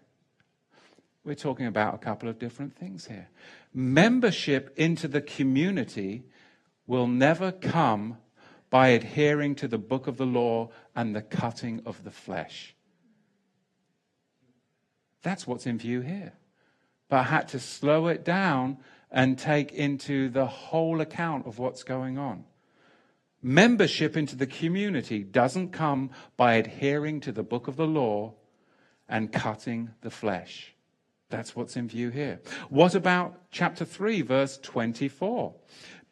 [1.26, 3.30] We're talking about a couple of different things here.
[3.74, 6.24] Membership into the community
[6.86, 8.18] will never come
[8.74, 12.74] by adhering to the book of the law and the cutting of the flesh.
[15.21, 16.34] That's what's in view here.
[17.07, 18.80] But I had to slow it down
[19.11, 22.45] and take into the whole account of what's going on.
[23.43, 28.34] Membership into the community doesn't come by adhering to the book of the law
[29.07, 30.74] and cutting the flesh.
[31.30, 32.41] That's what's in view here.
[32.69, 35.53] What about chapter 3, verse 24?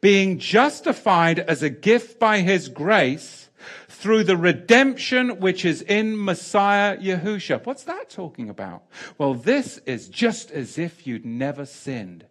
[0.02, 3.48] Being justified as a gift by his grace
[3.88, 7.64] through the redemption which is in Messiah Yahusha.
[7.64, 8.82] What's that talking about?
[9.16, 12.26] Well, this is just as if you'd never sinned.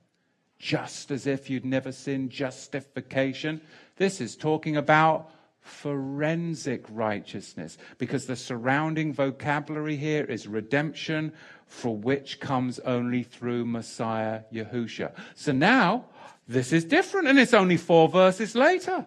[0.60, 3.62] Just as if you'd never sinned, justification.
[3.96, 11.32] This is talking about forensic righteousness because the surrounding vocabulary here is redemption
[11.68, 15.14] for which comes only through Messiah Yahusha.
[15.36, 16.06] So now
[16.52, 19.06] this is different, and it's only four verses later.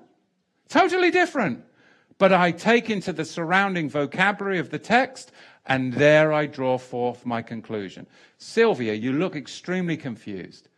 [0.71, 1.63] Totally different.
[2.17, 5.31] But I take into the surrounding vocabulary of the text,
[5.67, 8.07] and there I draw forth my conclusion.
[8.39, 10.69] Sylvia, you look extremely confused.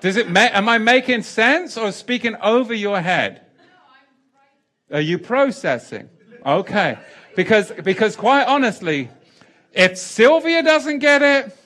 [0.00, 3.42] Does it ma- am I making sense or speaking over your head?
[4.90, 6.08] Are you processing?
[6.44, 6.98] Okay.
[7.36, 9.08] Because, because quite honestly,
[9.72, 11.56] if Sylvia doesn't get it,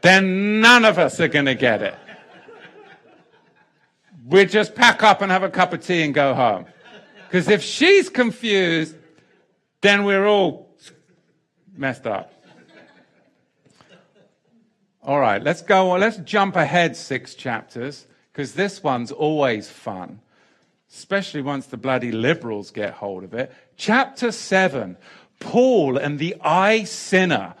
[0.00, 1.94] then none of us are going to get it
[4.28, 6.66] we just pack up and have a cup of tea and go home.
[7.26, 8.94] Because if she's confused,
[9.80, 10.74] then we're all
[11.76, 12.32] messed up.
[15.02, 16.00] All right, let's go on.
[16.00, 20.20] Let's jump ahead six chapters, because this one's always fun,
[20.92, 23.50] especially once the bloody liberals get hold of it.
[23.76, 24.98] Chapter seven
[25.40, 27.54] Paul and the I sinner.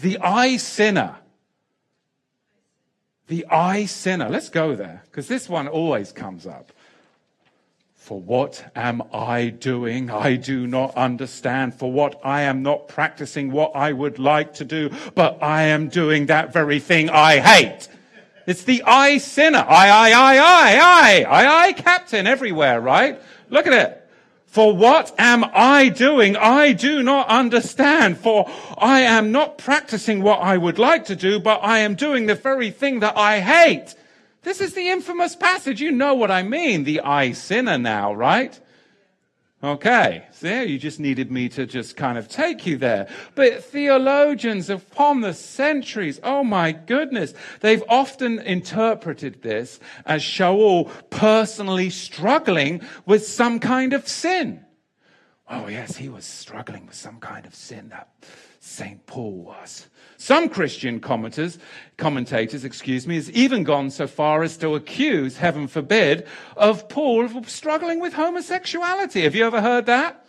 [0.00, 1.16] The I sinner.
[3.26, 4.28] The I sinner.
[4.28, 6.72] Let's go there, because this one always comes up.
[7.94, 10.10] For what am I doing?
[10.10, 11.74] I do not understand.
[11.74, 15.88] For what I am not practicing what I would like to do, but I am
[15.88, 17.88] doing that very thing I hate.
[18.46, 19.64] It's the I sinner.
[19.66, 23.18] I, I, I, I, I, I, I, captain everywhere, right?
[23.48, 24.03] Look at it.
[24.54, 26.36] For what am I doing?
[26.36, 28.18] I do not understand.
[28.18, 28.48] For
[28.78, 32.36] I am not practicing what I would like to do, but I am doing the
[32.36, 33.96] very thing that I hate.
[34.44, 35.80] This is the infamous passage.
[35.80, 36.84] You know what I mean.
[36.84, 38.56] The I sinner now, right?
[39.64, 43.08] Okay, so you just needed me to just kind of take you there.
[43.34, 51.88] But theologians upon the centuries, oh my goodness, they've often interpreted this as Shaul personally
[51.88, 54.62] struggling with some kind of sin.
[55.48, 58.10] Oh yes, he was struggling with some kind of sin that
[58.60, 59.06] St.
[59.06, 59.88] Paul was.
[60.24, 61.58] Some Christian commentators,
[61.98, 67.28] commentators, excuse me, has even gone so far as to accuse, heaven forbid, of Paul
[67.44, 69.20] struggling with homosexuality.
[69.24, 70.24] Have you ever heard that?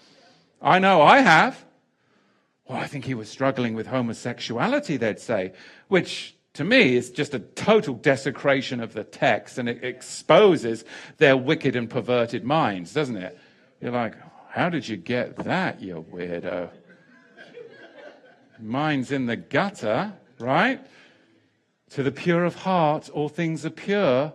[0.62, 1.64] I know I have.
[2.68, 5.54] Well, I think he was struggling with homosexuality, they'd say,
[5.88, 10.84] which to me is just a total desecration of the text and it exposes
[11.20, 13.40] their wicked and perverted minds, doesn't it?
[13.80, 14.16] You're like,
[14.50, 16.70] how did you get that, you weirdo?
[18.60, 20.80] Mine's in the gutter, right?
[21.92, 24.34] To the pure of heart, all things are pure.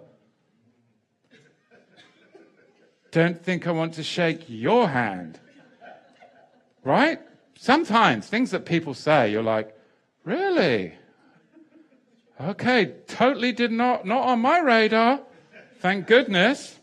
[3.11, 5.41] Don't think I want to shake your hand.
[6.83, 7.21] Right?
[7.59, 9.77] Sometimes things that people say, you're like,
[10.25, 10.95] really?
[12.41, 15.21] Okay, totally did not, not on my radar.
[15.81, 16.80] Thank goodness.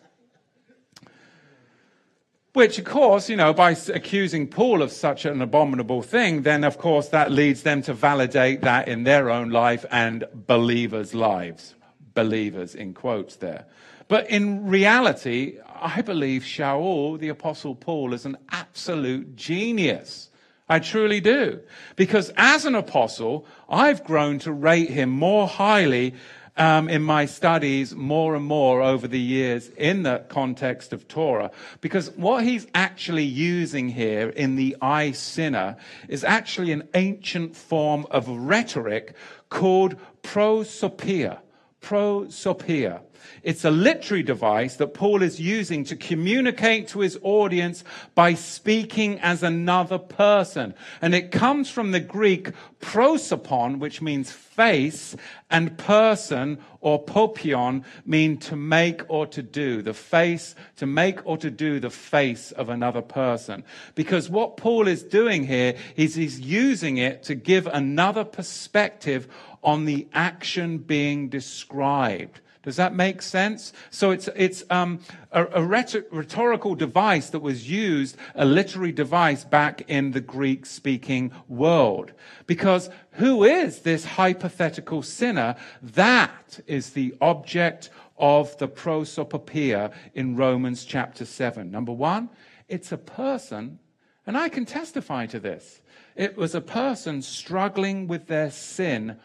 [2.58, 6.80] Which, of course, you know, by accusing Paul of such an abominable thing, then, of
[6.80, 11.76] course, that leads them to validate that in their own life and believers' lives.
[12.16, 13.68] Believers, in quotes there.
[14.08, 20.32] But in reality, I believe Shaul, the Apostle Paul, is an absolute genius.
[20.68, 21.60] I truly do.
[21.96, 26.16] Because as an apostle, I've grown to rate him more highly
[26.58, 31.52] um, in my studies more and more over the years in the context of Torah,
[31.82, 35.78] because what he's actually using here in the I sinner
[36.08, 39.16] is actually an ancient form of rhetoric
[39.50, 41.40] called prosopia.
[41.82, 43.02] Prosopia.
[43.44, 47.84] It's a literary device that Paul is using to communicate to his audience
[48.16, 50.74] by speaking as another person.
[51.02, 55.16] And it comes from the Greek prosopon, which means face,
[55.50, 59.82] and person or popion mean to make or to do.
[59.82, 63.64] The face, to make or to do the face of another person.
[63.96, 69.28] Because what Paul is doing here is he's using it to give another perspective
[69.64, 72.40] on the action being described.
[72.68, 73.72] Does that make sense?
[73.92, 75.00] So it's, it's um,
[75.32, 81.32] a, a rhetorical device that was used, a literary device back in the Greek speaking
[81.48, 82.12] world.
[82.46, 85.56] Because who is this hypothetical sinner?
[85.82, 91.72] That is the object of the prosopopoeia in Romans chapter 7.
[91.72, 92.30] Number one,
[92.68, 93.80] it's a person,
[94.26, 95.82] and I can testify to this.
[96.18, 99.16] It was a person struggling with their sin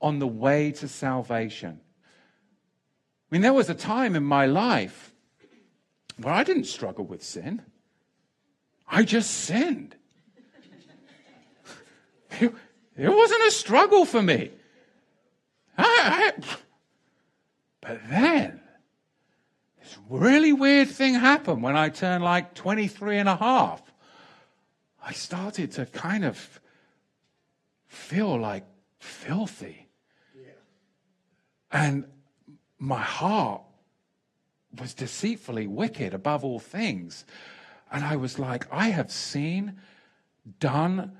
[0.00, 1.80] on the way to salvation.
[3.32, 5.10] I mean, there was a time in my life
[6.18, 7.62] where I didn't struggle with sin.
[8.86, 9.96] I just sinned.
[12.38, 12.52] It,
[12.94, 14.50] it wasn't a struggle for me.
[15.78, 16.42] I, I,
[17.80, 18.60] but then,
[19.80, 23.80] this really weird thing happened when I turned like 23 and a half.
[25.02, 26.60] I started to kind of
[27.86, 28.66] feel like
[28.98, 29.88] filthy.
[30.34, 30.50] Yeah.
[31.70, 32.04] And
[32.82, 33.62] my heart
[34.76, 37.24] was deceitfully wicked above all things.
[37.92, 39.76] And I was like, I have seen,
[40.58, 41.16] done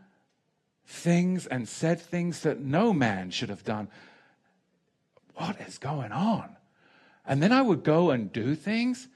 [0.85, 3.87] things, and said things that no man should have done.
[5.37, 6.57] What is going on?
[7.25, 9.07] And then I would go and do things,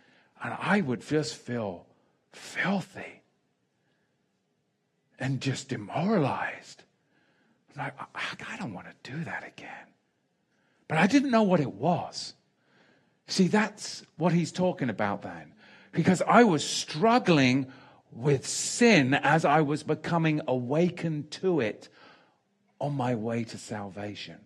[0.41, 1.85] and I would just feel
[2.31, 3.23] filthy
[5.19, 6.85] and just demoralized.
[7.77, 9.96] I'm like, I don't want to do that again.
[10.89, 12.35] But I didn't know what it was.
[13.27, 15.53] See, that's what he's talking about then.
[15.93, 17.67] Because I was struggling
[18.13, 21.89] with sin as I was becoming awakened to it
[22.81, 24.39] on my way to salvation.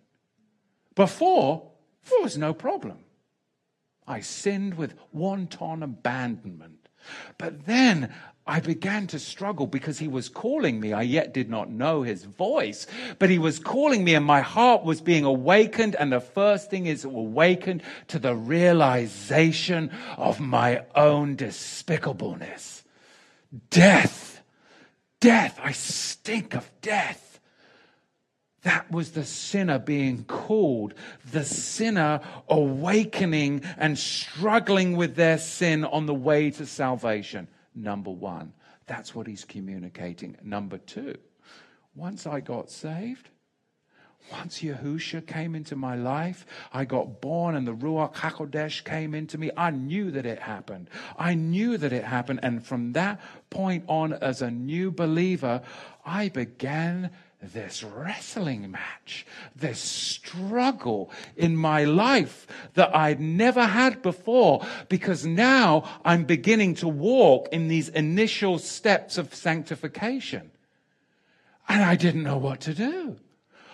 [0.95, 1.71] Before,
[2.09, 2.99] there was no problem.
[4.07, 6.89] I sinned with wanton abandonment.
[7.37, 8.13] But then
[8.45, 10.93] I began to struggle because he was calling me.
[10.93, 12.87] I yet did not know his voice,
[13.19, 15.95] but he was calling me and my heart was being awakened.
[15.95, 22.81] And the first thing is awakened to the realization of my own despicableness.
[23.69, 24.41] Death.
[25.19, 25.59] Death.
[25.61, 27.39] I stink of death.
[28.63, 30.93] That was the sinner being called,
[31.31, 37.47] the sinner awakening and struggling with their sin on the way to salvation.
[37.73, 38.53] Number one,
[38.85, 40.37] that's what he's communicating.
[40.43, 41.17] Number two,
[41.95, 43.29] once I got saved,
[44.31, 49.37] once Yahusha came into my life, I got born and the Ruach HaKodesh came into
[49.37, 49.51] me.
[49.57, 50.89] I knew that it happened.
[51.17, 52.41] I knew that it happened.
[52.43, 53.19] And from that
[53.49, 55.61] point on, as a new believer,
[56.05, 57.11] I began
[57.41, 59.25] this wrestling match,
[59.55, 66.87] this struggle in my life that I'd never had before because now I'm beginning to
[66.87, 70.51] walk in these initial steps of sanctification.
[71.67, 73.17] And I didn't know what to do.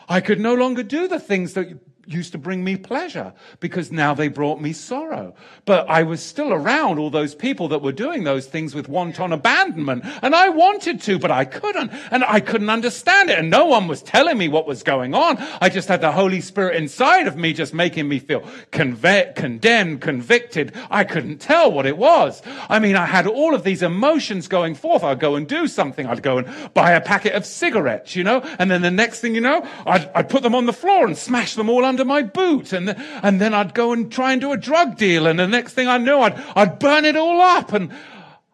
[0.08, 4.14] I could no longer do the things that used to bring me pleasure because now
[4.14, 5.36] they brought me sorrow.
[5.66, 9.34] But I was still around all those people that were doing those things with wanton
[9.34, 10.04] abandonment.
[10.22, 11.92] And I wanted to, but I couldn't.
[12.12, 13.38] And I couldn't understand it.
[13.38, 15.38] And no one was telling me what was going on.
[15.62, 18.42] I just had the Holy Spirit inside of me just making me feel
[18.72, 20.74] conve- condemned, convicted.
[20.90, 22.42] I couldn't tell what it was.
[22.70, 25.04] I mean, I had all of these emotions going forth.
[25.04, 26.06] I'd go and do something.
[26.06, 29.36] I'd go and buy a packet of cigarettes, you know, and then the next thing
[29.36, 32.06] you know, I'd, I'd put them on the floor and smash them all under under
[32.06, 32.74] my boot.
[32.74, 32.90] And,
[33.24, 35.26] and then I'd go and try and do a drug deal.
[35.26, 37.74] And the next thing I knew, I'd, I'd burn it all up.
[37.74, 37.92] And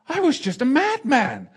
[0.07, 1.49] I was just a madman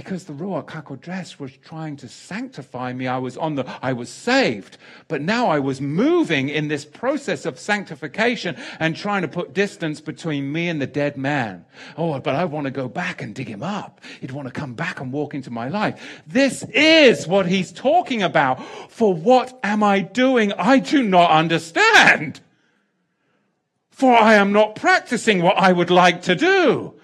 [0.00, 3.06] because the Ruach HaKodesh was trying to sanctify me.
[3.06, 4.78] I was on the, I was saved,
[5.08, 10.00] but now I was moving in this process of sanctification and trying to put distance
[10.00, 11.66] between me and the dead man.
[11.98, 14.00] Oh, but I want to go back and dig him up.
[14.22, 16.22] He'd want to come back and walk into my life.
[16.26, 18.64] This is what he's talking about.
[18.90, 20.54] For what am I doing?
[20.54, 22.40] I do not understand.
[23.90, 26.94] For I am not practicing what I would like to do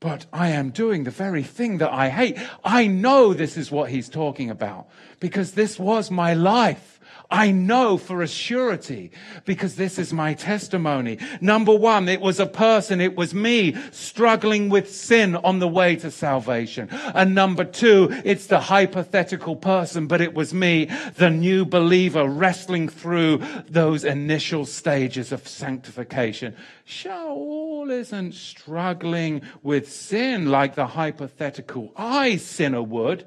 [0.00, 2.38] but I am doing the very thing that I hate.
[2.64, 4.88] I know this is what he's talking about
[5.20, 6.95] because this was my life.
[7.30, 9.10] I know for a surety
[9.44, 11.18] because this is my testimony.
[11.40, 15.96] Number one, it was a person, it was me struggling with sin on the way
[15.96, 16.88] to salvation.
[16.90, 22.88] And number two, it's the hypothetical person, but it was me, the new believer wrestling
[22.88, 26.54] through those initial stages of sanctification.
[26.86, 33.24] Shaul isn't struggling with sin like the hypothetical I sinner would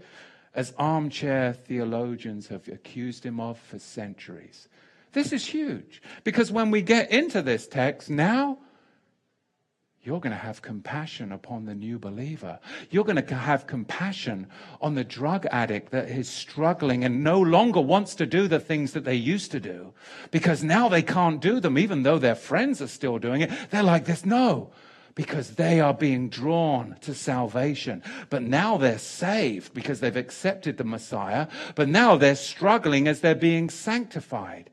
[0.60, 4.68] as armchair theologians have accused him of for centuries.
[5.14, 8.57] This is huge because when we get into this text now,
[10.03, 12.60] you're going to have compassion upon the new believer.
[12.89, 14.47] You're going to have compassion
[14.82, 18.91] on the drug addict that is struggling and no longer wants to do the things
[18.91, 19.93] that they used to do
[20.30, 23.51] because now they can't do them, even though their friends are still doing it.
[23.70, 24.26] They're like this.
[24.26, 24.72] No,
[25.20, 28.02] because they are being drawn to salvation.
[28.30, 33.36] But now they're saved because they've accepted the Messiah, but now they're struggling as they're
[33.36, 34.70] being sanctified.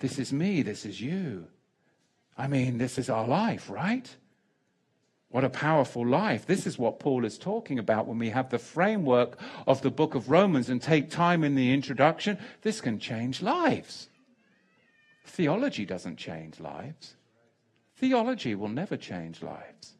[0.00, 1.46] This is me, this is you.
[2.36, 4.16] I mean, this is our life, right?
[5.28, 6.46] What a powerful life.
[6.46, 10.16] This is what Paul is talking about when we have the framework of the book
[10.16, 12.36] of Romans and take time in the introduction.
[12.62, 14.08] This can change lives.
[15.24, 17.15] Theology doesn't change lives.
[17.96, 19.94] Theology will never change lives,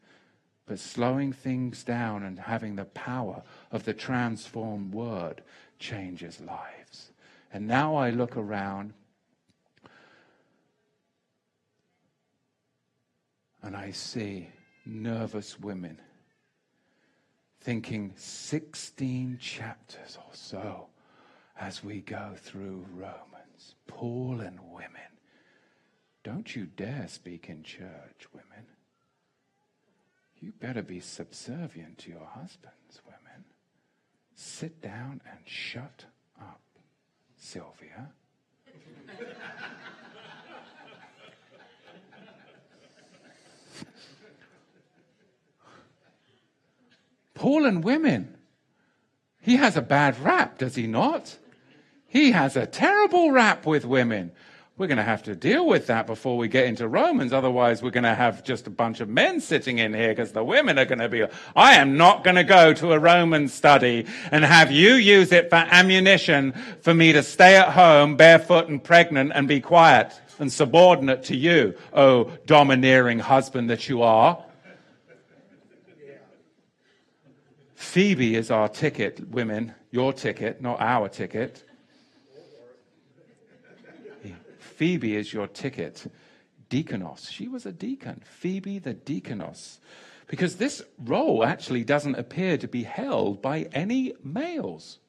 [0.67, 3.41] but slowing things down and having the power
[3.71, 5.41] of the transformed word
[5.79, 7.11] changes lives.
[7.51, 8.93] And now I look around
[13.63, 14.49] and I see
[14.85, 15.99] nervous women
[17.61, 20.87] thinking 16 chapters or so
[21.59, 23.75] as we go through Romans.
[23.87, 25.16] Paul and women
[26.27, 28.65] don't you dare speak in church, women.
[30.41, 33.45] You better be subservient to your husbands, women.
[34.35, 36.03] Sit down and shut
[36.37, 36.59] up,
[37.37, 38.09] Sylvia.
[47.35, 48.35] Paul and women.
[49.39, 51.37] He has a bad rap, does he not?
[52.05, 54.33] He has a terrible rap with women
[54.77, 57.33] we're going to have to deal with that before we get into Romans.
[57.33, 60.43] Otherwise, we're going to have just a bunch of men sitting in here because the
[60.43, 61.25] women are going to be,
[61.55, 65.49] I am not going to go to a Roman study and have you use it
[65.49, 70.53] for ammunition for me to stay at home barefoot and pregnant and be quiet and
[70.53, 74.43] subordinate to you, oh domineering husband that you are.
[77.73, 81.66] Phoebe is our ticket, women, your ticket, not our ticket.
[84.77, 86.05] Phoebe is your ticket.
[86.69, 87.31] Diakonos.
[87.31, 88.21] She was a deacon.
[88.23, 89.79] Phoebe the diakonos.
[90.27, 94.99] Because this role actually doesn't appear to be held by any males.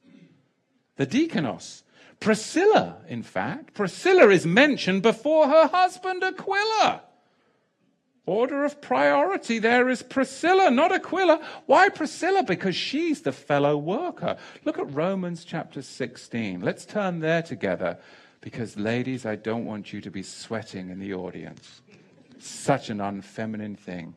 [0.96, 1.82] The diakonos.
[2.18, 3.74] Priscilla, in fact.
[3.74, 7.02] Priscilla is mentioned before her husband Aquila.
[8.24, 11.46] Order of priority there is Priscilla, not Aquila.
[11.66, 12.42] Why Priscilla?
[12.42, 14.38] Because she's the fellow worker.
[14.64, 16.62] Look at Romans chapter 16.
[16.62, 17.98] Let's turn there together
[18.40, 21.82] because, ladies, I don't want you to be sweating in the audience.
[22.38, 24.14] Such an unfeminine thing.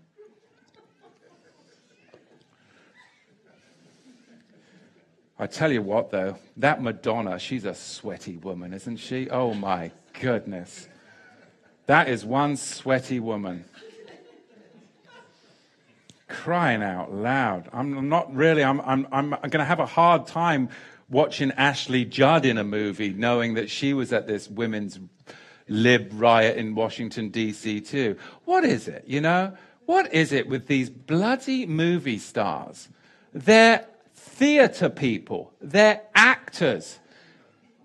[5.40, 9.28] I tell you what, though, that Madonna, she's a sweaty woman, isn't she?
[9.32, 10.88] Oh my goodness.
[11.88, 13.66] That is one sweaty woman.
[16.28, 17.70] Crying out loud.
[17.74, 20.70] I'm not really, I'm, I'm, I'm going to have a hard time
[21.12, 25.00] watching Ashley Judd in a movie, knowing that she was at this women's
[25.68, 28.18] lib riot in Washington, D.C., too.
[28.46, 29.54] What is it, you know?
[29.86, 32.88] What is it with these bloody movie stars?
[33.34, 33.86] They're
[34.16, 37.00] theater people, they're actors.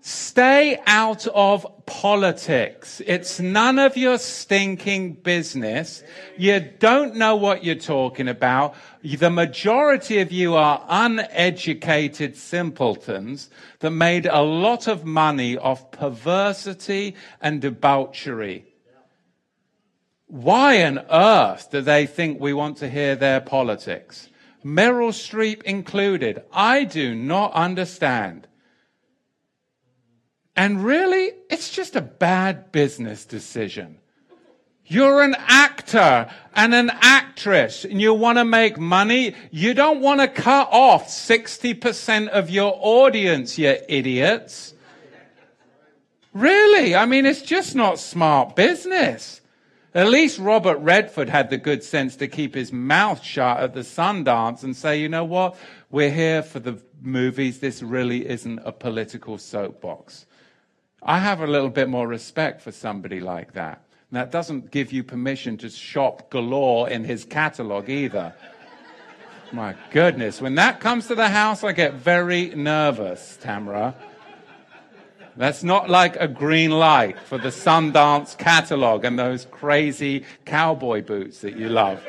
[0.01, 3.01] Stay out of politics.
[3.05, 6.03] It's none of your stinking business.
[6.37, 8.75] You don't know what you're talking about.
[9.03, 13.49] The majority of you are uneducated simpletons
[13.79, 18.65] that made a lot of money off perversity and debauchery.
[20.27, 24.29] Why on earth do they think we want to hear their politics?
[24.63, 26.43] Meryl Streep included.
[26.51, 28.47] I do not understand.
[30.57, 33.99] And really, it's just a bad business decision.
[34.87, 39.35] You're an actor and an actress and you want to make money.
[39.51, 44.73] You don't want to cut off 60% of your audience, you idiots.
[46.33, 46.95] Really?
[46.95, 49.41] I mean, it's just not smart business.
[49.93, 53.81] At least Robert Redford had the good sense to keep his mouth shut at the
[53.81, 55.55] Sundance and say, you know what?
[55.89, 57.59] We're here for the movies.
[57.59, 60.26] This really isn't a political soapbox.
[61.03, 63.81] I have a little bit more respect for somebody like that.
[64.09, 68.33] And that doesn't give you permission to shop galore in his catalog either.
[69.51, 73.95] My goodness, when that comes to the house, I get very nervous, Tamara.
[75.37, 81.41] That's not like a green light for the Sundance catalog and those crazy cowboy boots
[81.41, 82.01] that you love.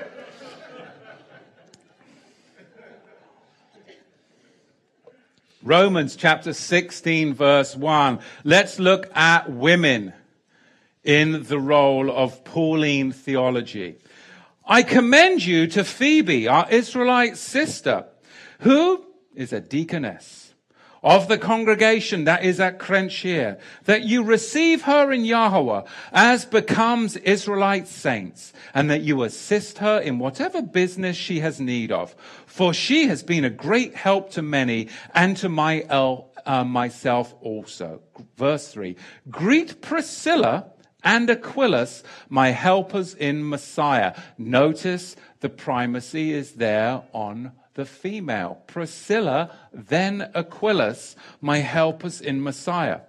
[5.69, 8.21] Romans chapter 16, verse 1.
[8.43, 10.15] Let's look at women
[11.05, 13.97] in the role of Pauline theology.
[14.65, 18.07] I commend you to Phoebe, our Israelite sister,
[18.61, 19.05] who
[19.35, 20.38] is a deaconess
[21.09, 25.81] of the congregation that is at Cenchreae, that you receive her in Yahweh
[26.13, 31.91] as becomes Israelite saints, and that you assist her in whatever business she has need
[31.91, 32.15] of.
[32.45, 38.03] For she has been a great help to many and to my, uh, myself also.
[38.37, 38.95] Verse 3.
[39.31, 40.67] Greet Priscilla
[41.03, 44.15] and Aquilus, my helpers in Messiah.
[44.37, 48.61] Notice the primacy is there on the female.
[48.67, 53.03] Priscilla, then Aquilus, my helpers in Messiah.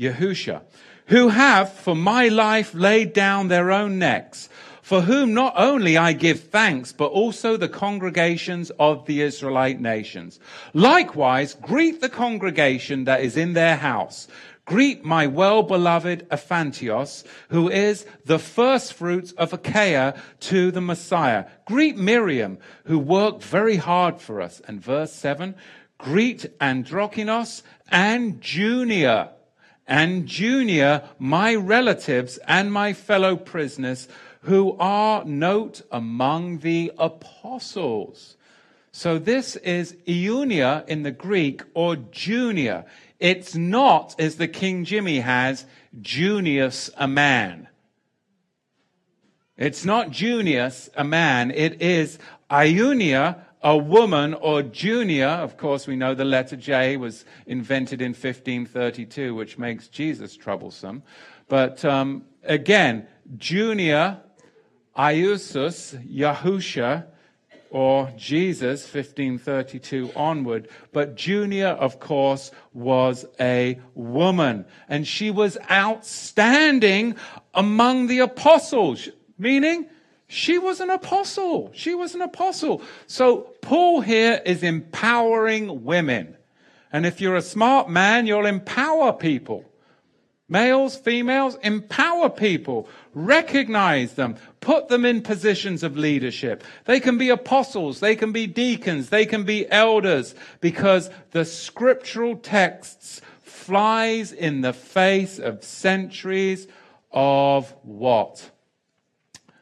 [0.00, 0.62] Yahusha,
[1.08, 4.48] who have for my life laid down their own necks,
[4.80, 10.40] for whom not only I give thanks, but also the congregations of the Israelite nations.
[10.72, 14.26] Likewise, greet the congregation that is in their house.
[14.68, 21.46] Greet my well-beloved Epaphroditus, who is the first fruits of Achaia to the Messiah.
[21.64, 24.60] Greet Miriam, who worked very hard for us.
[24.68, 25.54] And verse 7,
[25.96, 29.30] greet Andronikos and Junia,
[29.86, 34.06] and Junia, my relatives and my fellow prisoners,
[34.42, 38.36] who are note among the apostles.
[38.92, 42.84] So this is Eunia in the Greek or Junia.
[43.18, 45.66] It's not, as the King Jimmy has,
[46.00, 47.68] Junius a man.
[49.56, 51.50] It's not Junius a man.
[51.50, 52.18] It is
[52.50, 55.28] Iunia a woman or Junia.
[55.28, 61.02] Of course, we know the letter J was invented in 1532, which makes Jesus troublesome.
[61.48, 64.20] But um, again, Junia,
[64.96, 67.06] Iusus, Yahusha,
[67.70, 70.68] or Jesus, 1532 onward.
[70.92, 74.64] But Junia, of course, was a woman.
[74.88, 77.16] And she was outstanding
[77.54, 79.08] among the apostles,
[79.38, 79.86] meaning
[80.28, 81.70] She was an apostle.
[81.72, 82.82] She was an apostle.
[83.06, 86.36] So Paul here is empowering women.
[86.92, 89.64] And if you're a smart man, you'll empower people.
[90.50, 96.64] Males, females, empower people, recognize them, put them in positions of leadership.
[96.86, 102.36] They can be apostles, they can be deacons, they can be elders, because the scriptural
[102.36, 106.66] texts flies in the face of centuries
[107.12, 108.50] of what?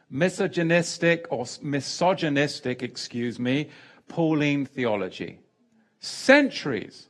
[0.09, 3.69] Misogynistic or misogynistic, excuse me,
[4.07, 5.39] Pauline theology.
[5.99, 7.09] Centuries.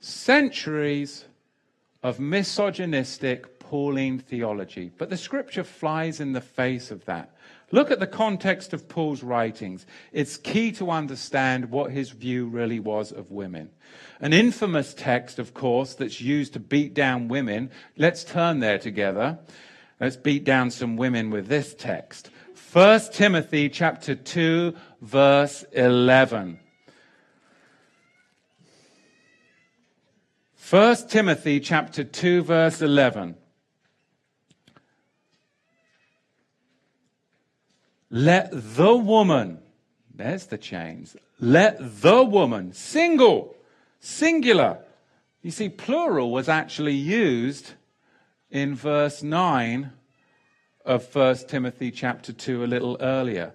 [0.00, 1.26] Centuries
[2.04, 4.92] of misogynistic Pauline theology.
[4.98, 7.34] But the scripture flies in the face of that.
[7.72, 9.86] Look at the context of Paul's writings.
[10.12, 13.70] It's key to understand what his view really was of women.
[14.20, 17.70] An infamous text, of course, that's used to beat down women.
[17.96, 19.38] Let's turn there together.
[19.98, 22.30] Let's beat down some women with this text.
[22.72, 26.60] 1 Timothy chapter 2 verse 11.
[30.70, 33.36] 1 Timothy chapter 2 verse 11.
[38.08, 39.58] Let the woman,
[40.14, 43.56] there's the chains, let the woman, single,
[44.00, 44.78] singular.
[45.42, 47.72] You see, plural was actually used
[48.50, 49.92] in verse 9
[50.86, 53.52] of 1 Timothy chapter 2 a little earlier.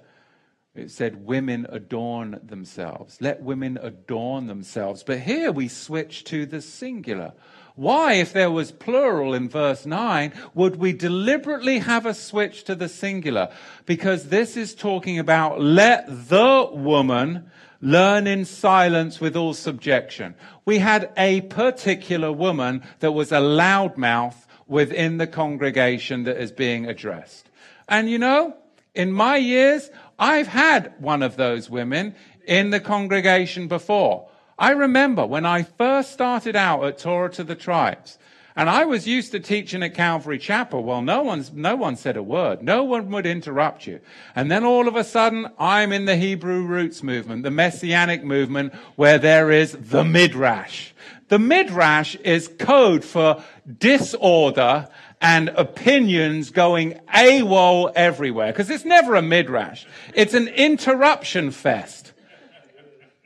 [0.80, 3.18] It said, Women adorn themselves.
[3.22, 5.04] Let women adorn themselves.
[5.04, 7.34] But here we switch to the singular.
[7.76, 12.76] Why, if there was plural in verse 9, would we deliberately have a switch to
[12.76, 13.50] the singular?
[13.86, 17.50] Because this is talking about let the woman
[17.82, 20.36] learn in silence with all subjection.
[20.66, 24.36] We had a particular woman that was a loudmouth
[24.68, 27.50] within the congregation that is being addressed.
[27.88, 28.56] And you know,
[28.94, 29.90] in my years,
[30.20, 32.14] I've had one of those women
[32.46, 34.28] in the congregation before.
[34.58, 38.18] I remember when I first started out at Torah to the Tribes,
[38.56, 40.84] and I was used to teaching at Calvary Chapel.
[40.84, 42.62] Well, no one's, no one said a word.
[42.62, 44.02] No one would interrupt you.
[44.36, 48.74] And then all of a sudden, I'm in the Hebrew roots movement, the messianic movement,
[48.98, 50.91] where there is the midrash.
[51.30, 53.41] The midrash is code for
[53.78, 54.90] disorder
[55.22, 58.52] and opinions going AWOL everywhere.
[58.52, 59.86] Because it's never a midrash.
[60.14, 62.14] It's an interruption fest.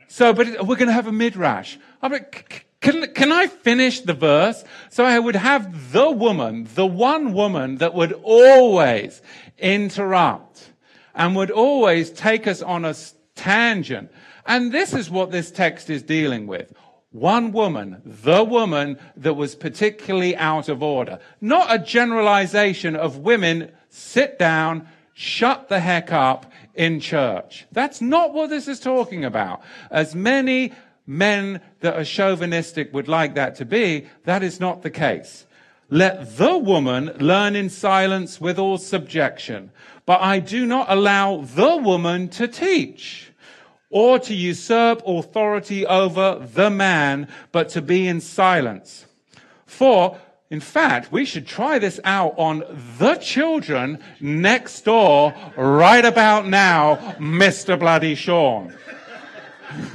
[0.08, 1.76] So, but we're going to have a midrash.
[2.02, 4.62] Oh, I'm like, can, can I finish the verse?
[4.90, 9.22] So I would have the woman, the one woman that would always
[9.58, 10.70] interrupt
[11.14, 12.94] and would always take us on a
[13.34, 14.10] tangent.
[14.46, 16.72] And this is what this text is dealing with.
[17.14, 21.20] One woman, the woman that was particularly out of order.
[21.40, 27.66] Not a generalization of women sit down, shut the heck up in church.
[27.70, 29.62] That's not what this is talking about.
[29.92, 30.72] As many
[31.06, 35.46] men that are chauvinistic would like that to be, that is not the case.
[35.90, 39.70] Let the woman learn in silence with all subjection.
[40.04, 43.30] But I do not allow the woman to teach
[43.94, 49.06] or to usurp authority over the man, but to be in silence.
[49.66, 50.18] For,
[50.50, 52.64] in fact, we should try this out on
[52.98, 57.78] the children next door right about now, Mr.
[57.78, 58.74] Bloody Sean.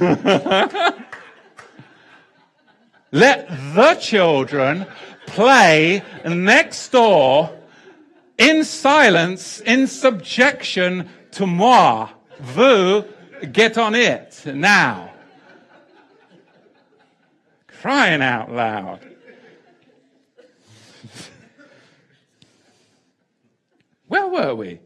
[3.12, 4.86] Let the children
[5.26, 7.54] play next door
[8.38, 12.08] in silence, in subjection to moi.
[12.40, 13.04] Vous
[13.52, 15.12] Get on it now.
[17.66, 19.00] Crying out loud.
[24.08, 24.80] Where were we?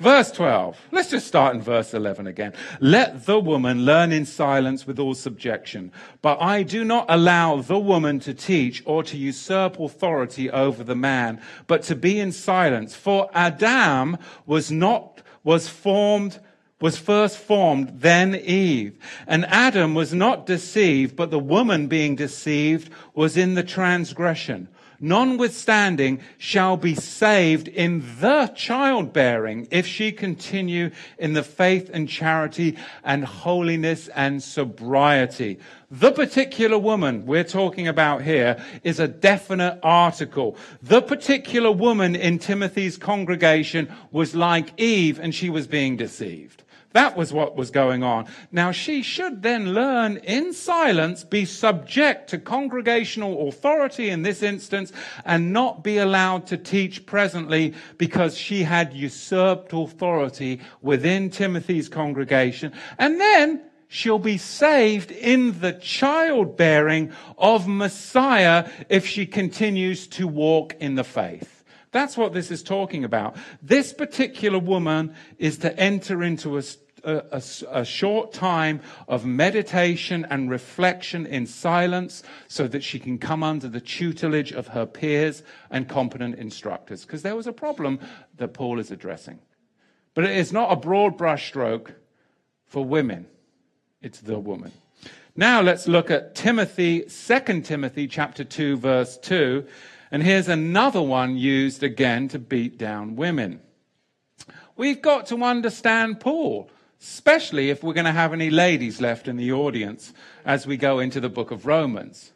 [0.00, 0.78] Verse 12.
[0.92, 2.54] Let's just start in verse 11 again.
[2.80, 5.92] Let the woman learn in silence with all subjection.
[6.22, 10.96] But I do not allow the woman to teach or to usurp authority over the
[10.96, 12.96] man, but to be in silence.
[12.96, 14.16] For Adam
[14.46, 16.40] was not, was formed
[16.80, 18.98] was first formed, then Eve.
[19.26, 24.68] And Adam was not deceived, but the woman being deceived was in the transgression.
[25.02, 32.76] Notwithstanding shall be saved in the childbearing if she continue in the faith and charity
[33.02, 35.58] and holiness and sobriety.
[35.90, 40.54] The particular woman we're talking about here is a definite article.
[40.82, 46.62] The particular woman in Timothy's congregation was like Eve and she was being deceived.
[46.92, 48.26] That was what was going on.
[48.50, 54.92] Now she should then learn in silence, be subject to congregational authority in this instance,
[55.24, 62.72] and not be allowed to teach presently because she had usurped authority within Timothy's congregation.
[62.98, 70.74] And then she'll be saved in the childbearing of Messiah if she continues to walk
[70.80, 71.59] in the faith.
[71.92, 73.36] That's what this is talking about.
[73.62, 76.62] This particular woman is to enter into a,
[77.02, 83.42] a, a, short time of meditation and reflection in silence so that she can come
[83.42, 87.04] under the tutelage of her peers and competent instructors.
[87.04, 87.98] Because there was a problem
[88.36, 89.40] that Paul is addressing.
[90.14, 91.94] But it is not a broad brushstroke
[92.66, 93.26] for women,
[94.00, 94.70] it's the woman.
[95.34, 99.66] Now let's look at Timothy, 2 Timothy chapter 2 verse 2.
[100.10, 103.60] And here's another one used again to beat down women.
[104.76, 106.70] We've got to understand Paul,
[107.00, 110.12] especially if we're going to have any ladies left in the audience
[110.44, 112.32] as we go into the book of Romans.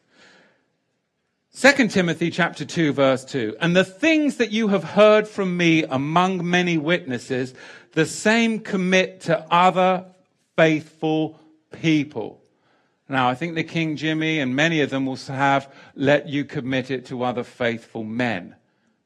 [1.57, 3.57] 2 Timothy chapter 2 verse 2.
[3.61, 7.55] And the things that you have heard from me among many witnesses,
[7.93, 10.05] the same commit to other
[10.57, 11.41] faithful
[11.71, 12.44] people.
[13.09, 16.91] Now, I think the King Jimmy and many of them will have, let you commit
[16.91, 18.57] it to other faithful men.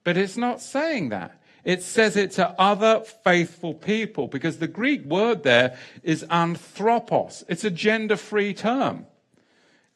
[0.04, 1.34] But it's not saying that.
[1.64, 7.44] It says it to other faithful people because the Greek word there is anthropos.
[7.48, 9.06] It's a gender free term.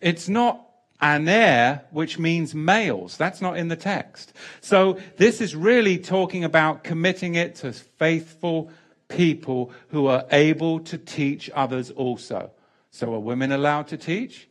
[0.00, 0.66] It's not
[1.00, 3.16] aner, which means males.
[3.16, 4.32] That's not in the text.
[4.60, 8.70] So this is really talking about committing it to faithful
[9.08, 12.50] people who are able to teach others also.
[12.92, 14.48] So are women allowed to teach?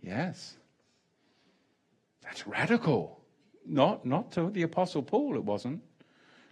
[0.00, 0.56] Yes.
[2.22, 3.20] That's radical.
[3.66, 5.82] Not, not to the Apostle Paul, it wasn't.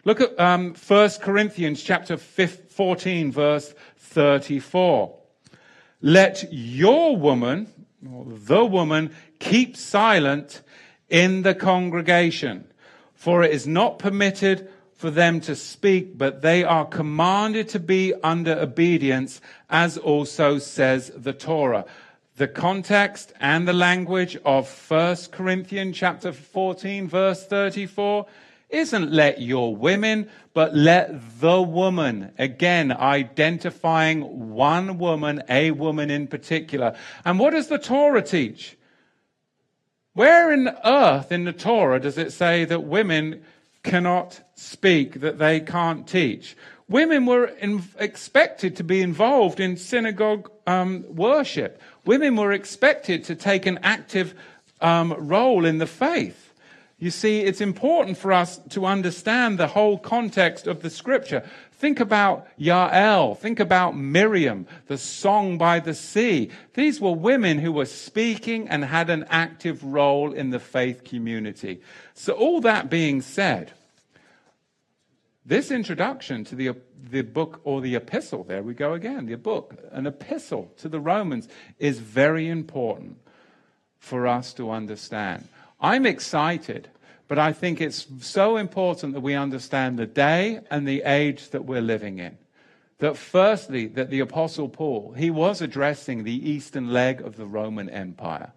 [0.05, 5.17] Look at um, 1 Corinthians chapter 14, verse 34.
[6.03, 7.69] Let your woman,
[8.11, 10.63] or the woman, keep silent
[11.09, 12.67] in the congregation,
[13.15, 14.69] for it is not permitted
[15.01, 19.41] for them to speak, but they are commanded to be under obedience,
[19.71, 21.87] as also says the Torah.
[22.37, 28.27] The context and the language of 1 Corinthians chapter 14 verse 34
[28.69, 32.33] isn't let your women, but let the woman.
[32.39, 36.95] Again, identifying one woman, a woman in particular.
[37.25, 38.77] And what does the Torah teach?
[40.13, 43.43] Where in earth in the Torah does it say that women
[43.83, 46.57] cannot speak, that they can't teach.
[46.89, 51.81] Women were in, expected to be involved in synagogue um, worship.
[52.05, 54.35] Women were expected to take an active
[54.81, 56.53] um, role in the faith.
[56.99, 61.49] You see, it's important for us to understand the whole context of the scripture.
[61.81, 63.39] Think about Yael.
[63.39, 66.51] Think about Miriam, the song by the sea.
[66.75, 71.81] These were women who were speaking and had an active role in the faith community.
[72.13, 73.73] So, all that being said,
[75.47, 79.75] this introduction to the, the book or the epistle, there we go again, the book,
[79.91, 81.49] an epistle to the Romans,
[81.79, 83.17] is very important
[83.99, 85.49] for us to understand.
[85.81, 86.91] I'm excited,
[87.31, 91.65] but I think it's so important that we understand the day and the age that
[91.65, 92.37] we're living in.
[92.99, 97.89] That firstly, that the Apostle Paul, he was addressing the eastern leg of the Roman
[97.89, 98.51] Empire.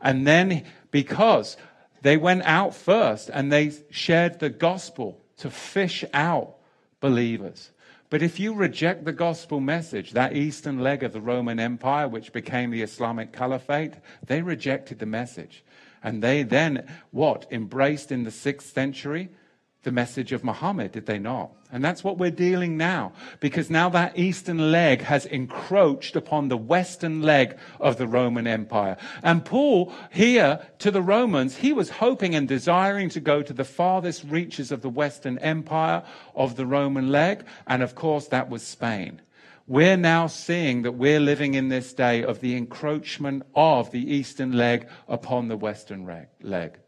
[0.00, 1.56] And then, because
[2.02, 6.56] they went out first and they shared the gospel to fish out
[6.98, 7.70] believers.
[8.10, 12.32] But if you reject the gospel message, that eastern leg of the Roman Empire, which
[12.32, 13.94] became the Islamic Caliphate,
[14.26, 15.62] they rejected the message.
[16.02, 19.30] And they then, what, embraced in the sixth century
[19.86, 21.52] the message of Muhammad, did they not?
[21.70, 26.56] And that's what we're dealing now, because now that eastern leg has encroached upon the
[26.56, 28.96] western leg of the Roman Empire.
[29.22, 33.64] And Paul, here to the Romans, he was hoping and desiring to go to the
[33.64, 36.02] farthest reaches of the western empire
[36.34, 39.22] of the Roman leg, and of course that was Spain.
[39.68, 44.52] We're now seeing that we're living in this day of the encroachment of the eastern
[44.52, 46.06] leg upon the western
[46.40, 46.78] leg.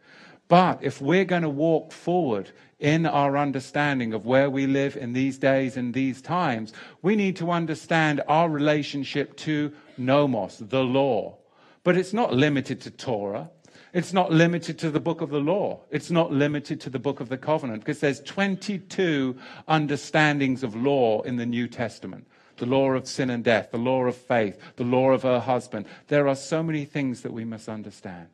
[0.47, 5.13] But if we're going to walk forward in our understanding of where we live in
[5.13, 6.73] these days and these times,
[7.03, 11.37] we need to understand our relationship to nomos, the law.
[11.83, 13.51] But it's not limited to Torah.
[13.93, 15.81] It's not limited to the book of the law.
[15.91, 19.37] It's not limited to the book of the covenant because there's 22
[19.67, 22.29] understandings of law in the New Testament.
[22.59, 25.87] The law of sin and death, the law of faith, the law of her husband.
[26.09, 28.29] There are so many things that we must understand.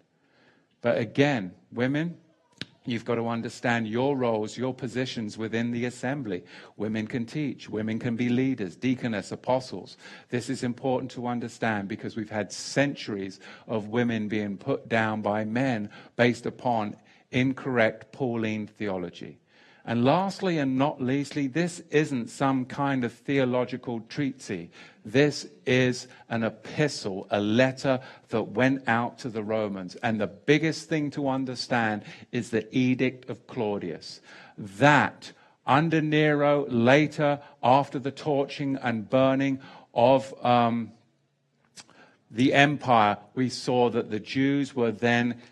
[0.80, 2.16] But again, women,
[2.86, 6.44] You've got to understand your roles, your positions within the assembly.
[6.76, 9.96] Women can teach, women can be leaders, deaconess, apostles.
[10.28, 15.46] This is important to understand because we've had centuries of women being put down by
[15.46, 16.96] men based upon
[17.30, 19.38] incorrect Pauline theology.
[19.86, 24.70] And lastly and not leastly, this isn't some kind of theological treatise.
[25.04, 28.00] This is an epistle, a letter
[28.30, 29.94] that went out to the Romans.
[29.96, 34.22] And the biggest thing to understand is the Edict of Claudius.
[34.56, 35.32] That,
[35.66, 39.60] under Nero, later, after the torching and burning
[39.92, 40.92] of um,
[42.30, 45.42] the empire, we saw that the Jews were then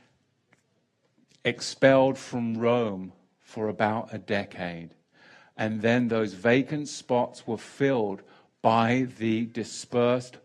[1.44, 3.12] expelled from Rome
[3.52, 4.94] for about a decade.
[5.58, 8.22] And then those vacant spots were filled
[8.62, 10.38] by the dispersed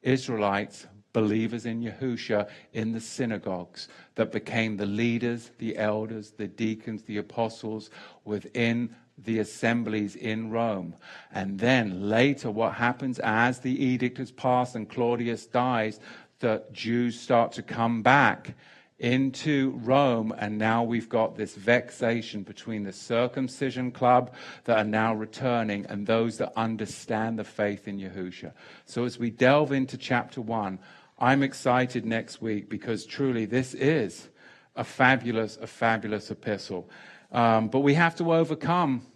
[0.00, 7.02] Israelites, believers in Yahusha, in the synagogues that became the leaders, the elders, the deacons,
[7.02, 7.90] the apostles
[8.24, 10.94] within the assemblies in Rome.
[11.32, 16.00] And then later, what happens as the edict has passed and Claudius dies,
[16.40, 18.54] the Jews start to come back
[18.98, 24.32] into Rome, and now we've got this vexation between the circumcision club
[24.64, 28.52] that are now returning and those that understand the faith in Yahusha.
[28.86, 30.78] So as we delve into chapter one,
[31.18, 34.28] I'm excited next week because truly this is
[34.76, 36.88] a fabulous, a fabulous epistle.
[37.32, 39.06] Um, but we have to overcome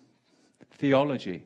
[0.73, 1.45] theology.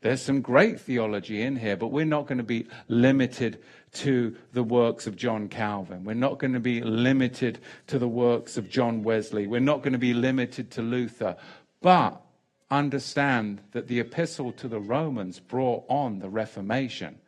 [0.00, 4.62] There's some great theology in here, but we're not going to be limited to the
[4.62, 6.04] works of John Calvin.
[6.04, 7.58] We're not going to be limited
[7.88, 9.46] to the works of John Wesley.
[9.46, 11.36] We're not going to be limited to Luther.
[11.80, 12.20] But
[12.70, 17.18] understand that the epistle to the Romans brought on the Reformation.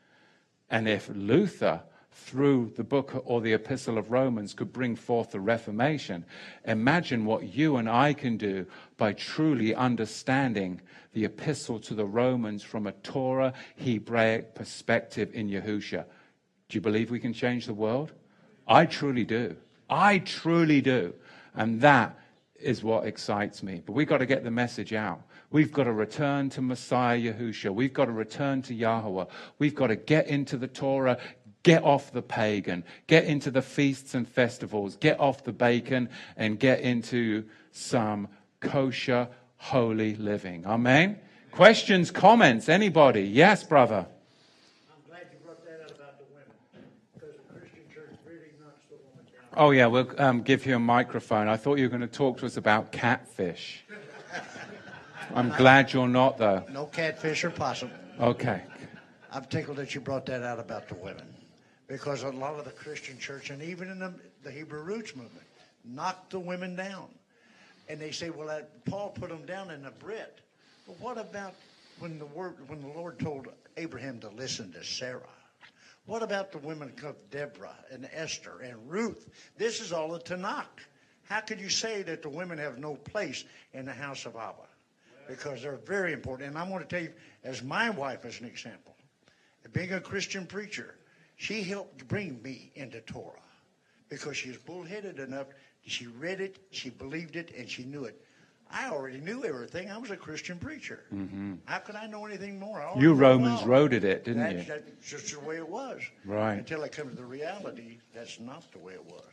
[0.70, 1.82] And if Luther,
[2.12, 6.24] through the book or the epistle of Romans, could bring forth the Reformation,
[6.64, 8.66] imagine what you and I can do
[8.96, 10.80] by truly understanding
[11.12, 16.04] the epistle to the Romans from a Torah Hebraic perspective in Yahusha.
[16.72, 18.12] Do you believe we can change the world?
[18.66, 19.56] I truly do.
[19.90, 21.12] I truly do.
[21.54, 22.18] And that
[22.58, 23.82] is what excites me.
[23.84, 25.20] But we've got to get the message out.
[25.50, 27.74] We've got to return to Messiah Yahusha.
[27.74, 29.26] We've got to return to Yahweh.
[29.58, 31.18] We've got to get into the Torah,
[31.62, 36.08] get off the pagan, get into the feasts and festivals, get off the bacon,
[36.38, 38.28] and get into some
[38.60, 39.28] kosher,
[39.58, 40.64] holy living.
[40.64, 41.18] Amen?
[41.50, 42.70] Questions, comments?
[42.70, 43.24] Anybody?
[43.24, 44.06] Yes, brother.
[49.54, 51.46] Oh, yeah, we'll um, give you a microphone.
[51.46, 53.84] I thought you were going to talk to us about catfish.
[55.34, 56.64] I'm glad you're not, though.
[56.70, 57.90] No catfish or possum.
[58.18, 58.62] Okay.
[59.30, 61.26] I'm tickled that you brought that out about the women.
[61.86, 65.46] Because a lot of the Christian church, and even in the, the Hebrew roots movement,
[65.84, 67.08] knocked the women down.
[67.88, 70.38] And they say, well, that, Paul put them down in the Brit.
[70.86, 71.54] But what about
[71.98, 75.20] when the, word, when the Lord told Abraham to listen to Sarah?
[76.06, 79.28] What about the women of Deborah and Esther and Ruth?
[79.56, 80.66] This is all a Tanakh.
[81.24, 84.66] How could you say that the women have no place in the house of Abba?
[85.28, 86.48] Because they're very important.
[86.48, 87.12] And I'm going to tell you,
[87.44, 88.96] as my wife as an example,
[89.72, 90.96] being a Christian preacher,
[91.36, 93.38] she helped bring me into Torah
[94.08, 95.46] because she was bullheaded enough.
[95.86, 98.20] She read it, she believed it, and she knew it.
[98.72, 99.90] I already knew everything.
[99.90, 101.00] I was a Christian preacher.
[101.14, 101.54] Mm-hmm.
[101.66, 102.92] How could I know anything more?
[102.98, 103.68] You Romans well.
[103.68, 104.64] wrote it, didn't that's, you?
[104.64, 106.00] That's just the way it was.
[106.24, 106.54] Right.
[106.54, 109.30] Until I come to the reality, that's not the way it was.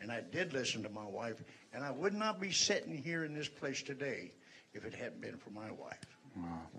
[0.00, 1.42] And I did listen to my wife,
[1.72, 4.32] and I would not be sitting here in this place today
[4.72, 5.98] if it hadn't been for my wife.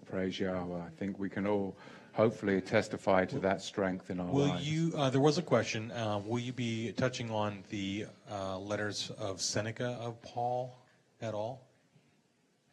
[0.10, 0.78] praise Yahweh.
[0.78, 1.76] I think we can all
[2.14, 4.70] hopefully testify to that strength in our will lives.
[4.70, 4.92] you?
[4.96, 5.92] Uh, there was a question.
[5.92, 10.76] Uh, will you be touching on the uh, letters of Seneca of Paul
[11.22, 11.62] at all?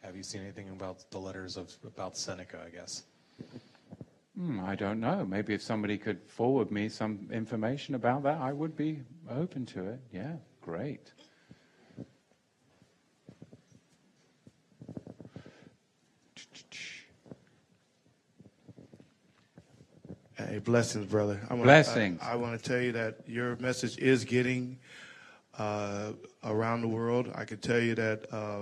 [0.01, 2.59] Have you seen anything about the letters of about Seneca?
[2.65, 3.03] I guess.
[4.37, 5.25] Hmm, I don't know.
[5.25, 9.89] Maybe if somebody could forward me some information about that, I would be open to
[9.89, 9.99] it.
[10.13, 11.11] Yeah, great.
[20.37, 21.41] Hey, blessings, brother.
[21.49, 22.21] I wanna, blessings.
[22.23, 24.79] I, I want to tell you that your message is getting
[25.57, 26.13] uh,
[26.45, 27.29] around the world.
[27.35, 28.61] I can tell you that uh,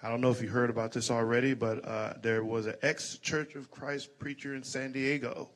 [0.00, 3.18] I don't know if you heard about this already, but uh, there was an ex
[3.18, 5.50] Church of Christ preacher in San Diego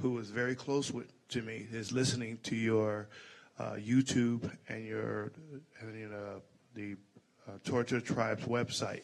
[0.00, 1.66] who was very close with, to me.
[1.72, 3.08] Is listening to your
[3.58, 5.32] uh, YouTube and your
[5.80, 6.42] and, you know,
[6.74, 6.96] the
[7.48, 9.02] uh, Torture Tribes website.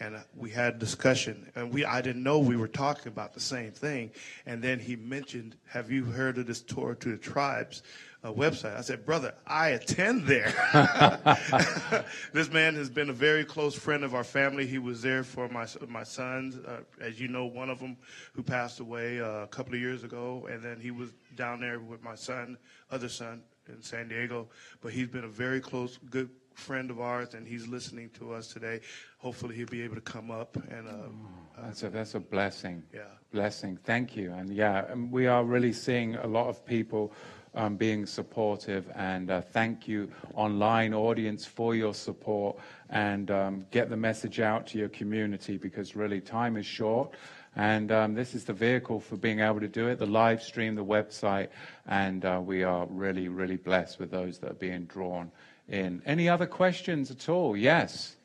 [0.00, 3.40] And uh, we had discussion, and we I didn't know we were talking about the
[3.40, 4.10] same thing.
[4.44, 7.82] And then he mentioned, "Have you heard of this Torah to the Tribes
[8.24, 10.52] uh, website?" I said, "Brother, I attend there."
[12.32, 14.66] this man has been a very close friend of our family.
[14.66, 17.96] He was there for my my sons, uh, as you know, one of them
[18.34, 21.80] who passed away uh, a couple of years ago, and then he was down there
[21.80, 22.58] with my son,
[22.90, 24.48] other son, in San Diego.
[24.80, 28.48] But he's been a very close, good friend of ours, and he's listening to us
[28.48, 28.80] today.
[29.18, 30.88] Hopefully, he'll be able to come up and.
[30.88, 32.82] Uh, That's a, that's a blessing.
[32.94, 33.00] Yeah.
[33.32, 33.78] Blessing.
[33.84, 34.32] Thank you.
[34.32, 37.12] And yeah, um, we are really seeing a lot of people
[37.54, 38.90] um, being supportive.
[38.94, 42.58] And uh, thank you, online audience, for your support.
[42.90, 47.14] And um, get the message out to your community because really time is short.
[47.56, 50.74] And um, this is the vehicle for being able to do it the live stream,
[50.74, 51.48] the website.
[51.86, 55.30] And uh, we are really, really blessed with those that are being drawn
[55.68, 56.02] in.
[56.06, 57.56] Any other questions at all?
[57.56, 58.16] Yes.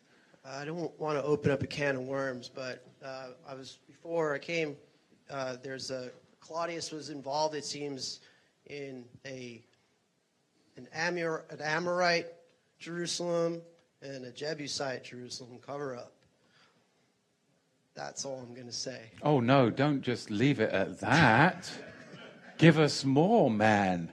[0.46, 4.34] I don't want to open up a can of worms, but uh, I was before
[4.34, 4.76] I came.
[5.30, 7.56] Uh, there's a Claudius was involved.
[7.56, 8.20] It seems
[8.68, 9.64] in a
[10.78, 12.28] an, Amor, an Amorite
[12.80, 13.62] Jerusalem
[14.02, 16.14] and a Jebusite Jerusalem cover up.
[17.96, 19.12] That's all I'm going to say.
[19.22, 21.72] Oh, no, don't just leave it at that.
[22.58, 24.12] Give us more, man.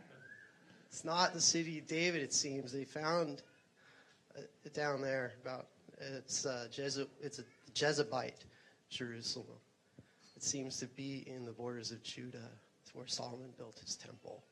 [0.88, 2.22] It's not the city of David.
[2.22, 3.42] It seems they found
[4.36, 5.66] uh, it down there about
[5.98, 7.44] it's uh, Jeze- it's a
[7.74, 8.44] Jezebite
[8.88, 9.46] Jerusalem.
[10.36, 12.50] It seems to be in the borders of Judah.
[12.94, 14.42] Where Solomon built his temple.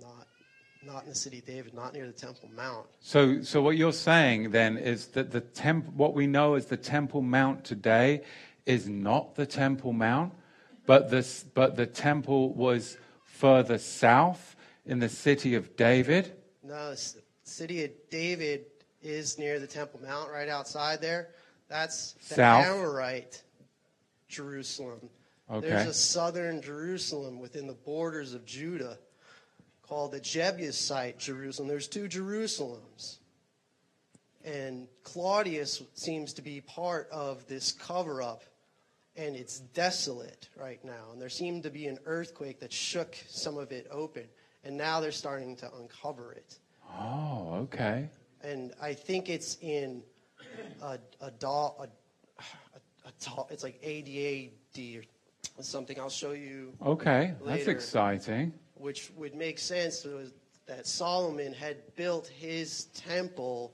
[0.00, 0.26] Not
[0.84, 2.86] not in the city of David, not near the Temple Mount.
[3.00, 6.76] So, so what you're saying then is that the temp, what we know as the
[6.76, 8.22] Temple Mount today,
[8.64, 10.32] is not the Temple Mount,
[10.86, 14.56] but this, but the temple was further south
[14.86, 16.32] in the city of David.
[16.62, 18.66] No, the city of David
[19.02, 21.30] is near the Temple Mount, right outside there.
[21.68, 22.66] That's the South.
[22.66, 23.42] Amorite
[24.28, 25.10] Jerusalem.
[25.50, 25.66] Okay.
[25.66, 28.98] There's a southern Jerusalem within the borders of Judah
[29.82, 31.68] called the Jebusite Jerusalem.
[31.68, 33.16] There's two Jerusalems.
[34.44, 38.44] And Claudius seems to be part of this cover up,
[39.16, 41.10] and it's desolate right now.
[41.12, 44.24] And there seemed to be an earthquake that shook some of it open,
[44.64, 46.58] and now they're starting to uncover it.
[46.98, 48.08] Oh, okay.
[48.42, 50.02] And I think it's in
[50.82, 55.02] a, a doll, a, a, a doll, it's like ADAD or
[55.60, 55.98] something.
[55.98, 58.52] I'll show you Okay, that's exciting.
[58.74, 60.06] which would make sense
[60.66, 63.72] that Solomon had built his temple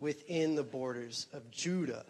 [0.00, 2.04] within the borders of Judah,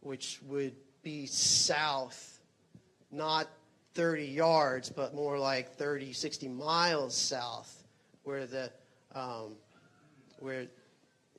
[0.00, 2.40] which would be south,
[3.10, 3.48] not
[3.94, 7.84] 30 yards, but more like 30, 60 miles south,
[8.24, 8.70] where the
[9.14, 9.54] um,
[10.40, 10.66] where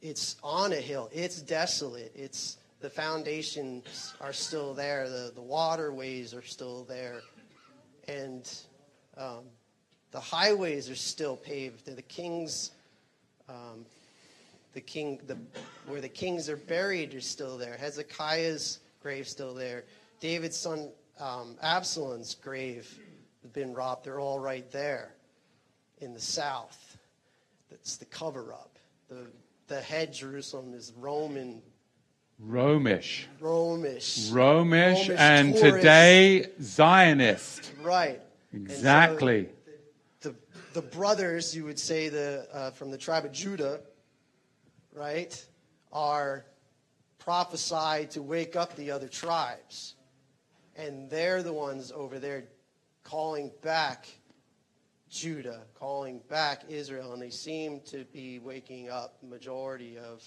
[0.02, 1.10] it's on a hill.
[1.14, 2.12] It's desolate.
[2.16, 5.10] It's the foundations are still there.
[5.10, 7.22] The the waterways are still there,
[8.08, 8.50] and
[9.18, 9.44] um,
[10.12, 11.86] the highways are still paved.
[11.86, 12.72] The kings,
[13.48, 13.86] um,
[14.74, 15.38] the king, the
[15.88, 17.76] where the kings are buried are still there.
[17.78, 19.84] Hezekiah's grave still there.
[20.20, 20.90] David's son
[21.20, 23.00] um, Absalom's grave
[23.42, 24.06] has been robbed.
[24.06, 25.14] They're all right there
[26.00, 26.98] in the south.
[27.70, 28.78] That's the cover up.
[29.10, 29.28] The
[29.68, 31.62] the head Jerusalem is Roman,
[32.40, 33.28] Romish.
[33.40, 35.76] Romish, Romish, Romish and tourist.
[35.76, 37.74] today Zionist.
[37.82, 38.22] right?
[38.54, 39.50] And so Exactly.
[40.22, 40.34] the,
[40.74, 43.82] the brothers, you would say, the uh, from the tribe of Judah,
[44.94, 45.46] right,
[45.92, 46.46] are
[47.20, 49.96] prophesied to wake up the other tribes,
[50.76, 52.46] and they're the ones over there
[53.04, 54.08] calling back
[55.10, 60.24] Judah, calling back Israel, and they seem to be waking up majority of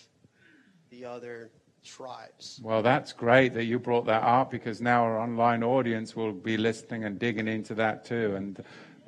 [0.90, 1.50] the other
[1.84, 2.60] tribes.
[2.62, 6.56] Well, that's great that you brought that up because now our online audience will be
[6.56, 8.34] listening and digging into that too.
[8.36, 8.62] And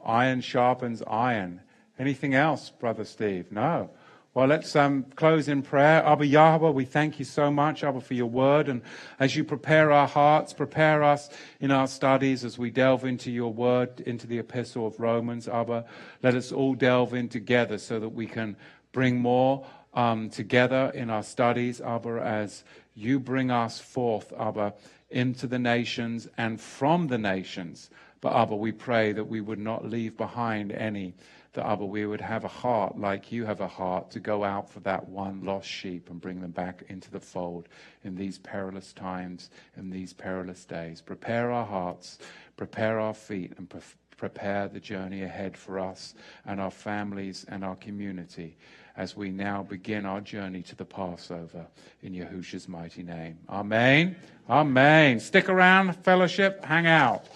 [0.05, 1.61] iron sharpens iron.
[1.99, 3.53] Anything else, Brother Steve?
[3.53, 3.91] No.
[4.35, 6.05] Well, let's um, close in prayer.
[6.05, 8.69] Abba Yahweh, we thank you so much, Abba, for your word.
[8.69, 8.83] And
[9.21, 11.31] as you prepare our hearts, prepare us
[11.61, 15.85] in our studies as we delve into your word, into the epistle of Romans, Abba,
[16.25, 18.57] let us all delve in together so that we can
[18.91, 19.65] bring more
[19.95, 22.65] um, together in our studies, Abba, as
[22.95, 24.75] you bring us forth, Abba,
[25.11, 27.91] into the nations and from the nations.
[28.21, 31.15] But Abba, we pray that we would not leave behind any,
[31.53, 34.71] that Abba, we would have a heart like you have a heart to go out
[34.71, 37.69] for that one lost sheep and bring them back into the fold
[38.03, 41.01] in these perilous times, in these perilous days.
[41.01, 42.19] Prepare our hearts,
[42.57, 43.81] prepare our feet, and pre-
[44.17, 46.15] prepare the journey ahead for us
[46.47, 48.57] and our families and our community
[48.97, 51.67] as we now begin our journey to the Passover
[52.03, 53.39] in Yahushua's mighty name.
[53.49, 54.17] Amen.
[54.49, 55.19] Amen.
[55.21, 57.27] Stick around, fellowship, hang out.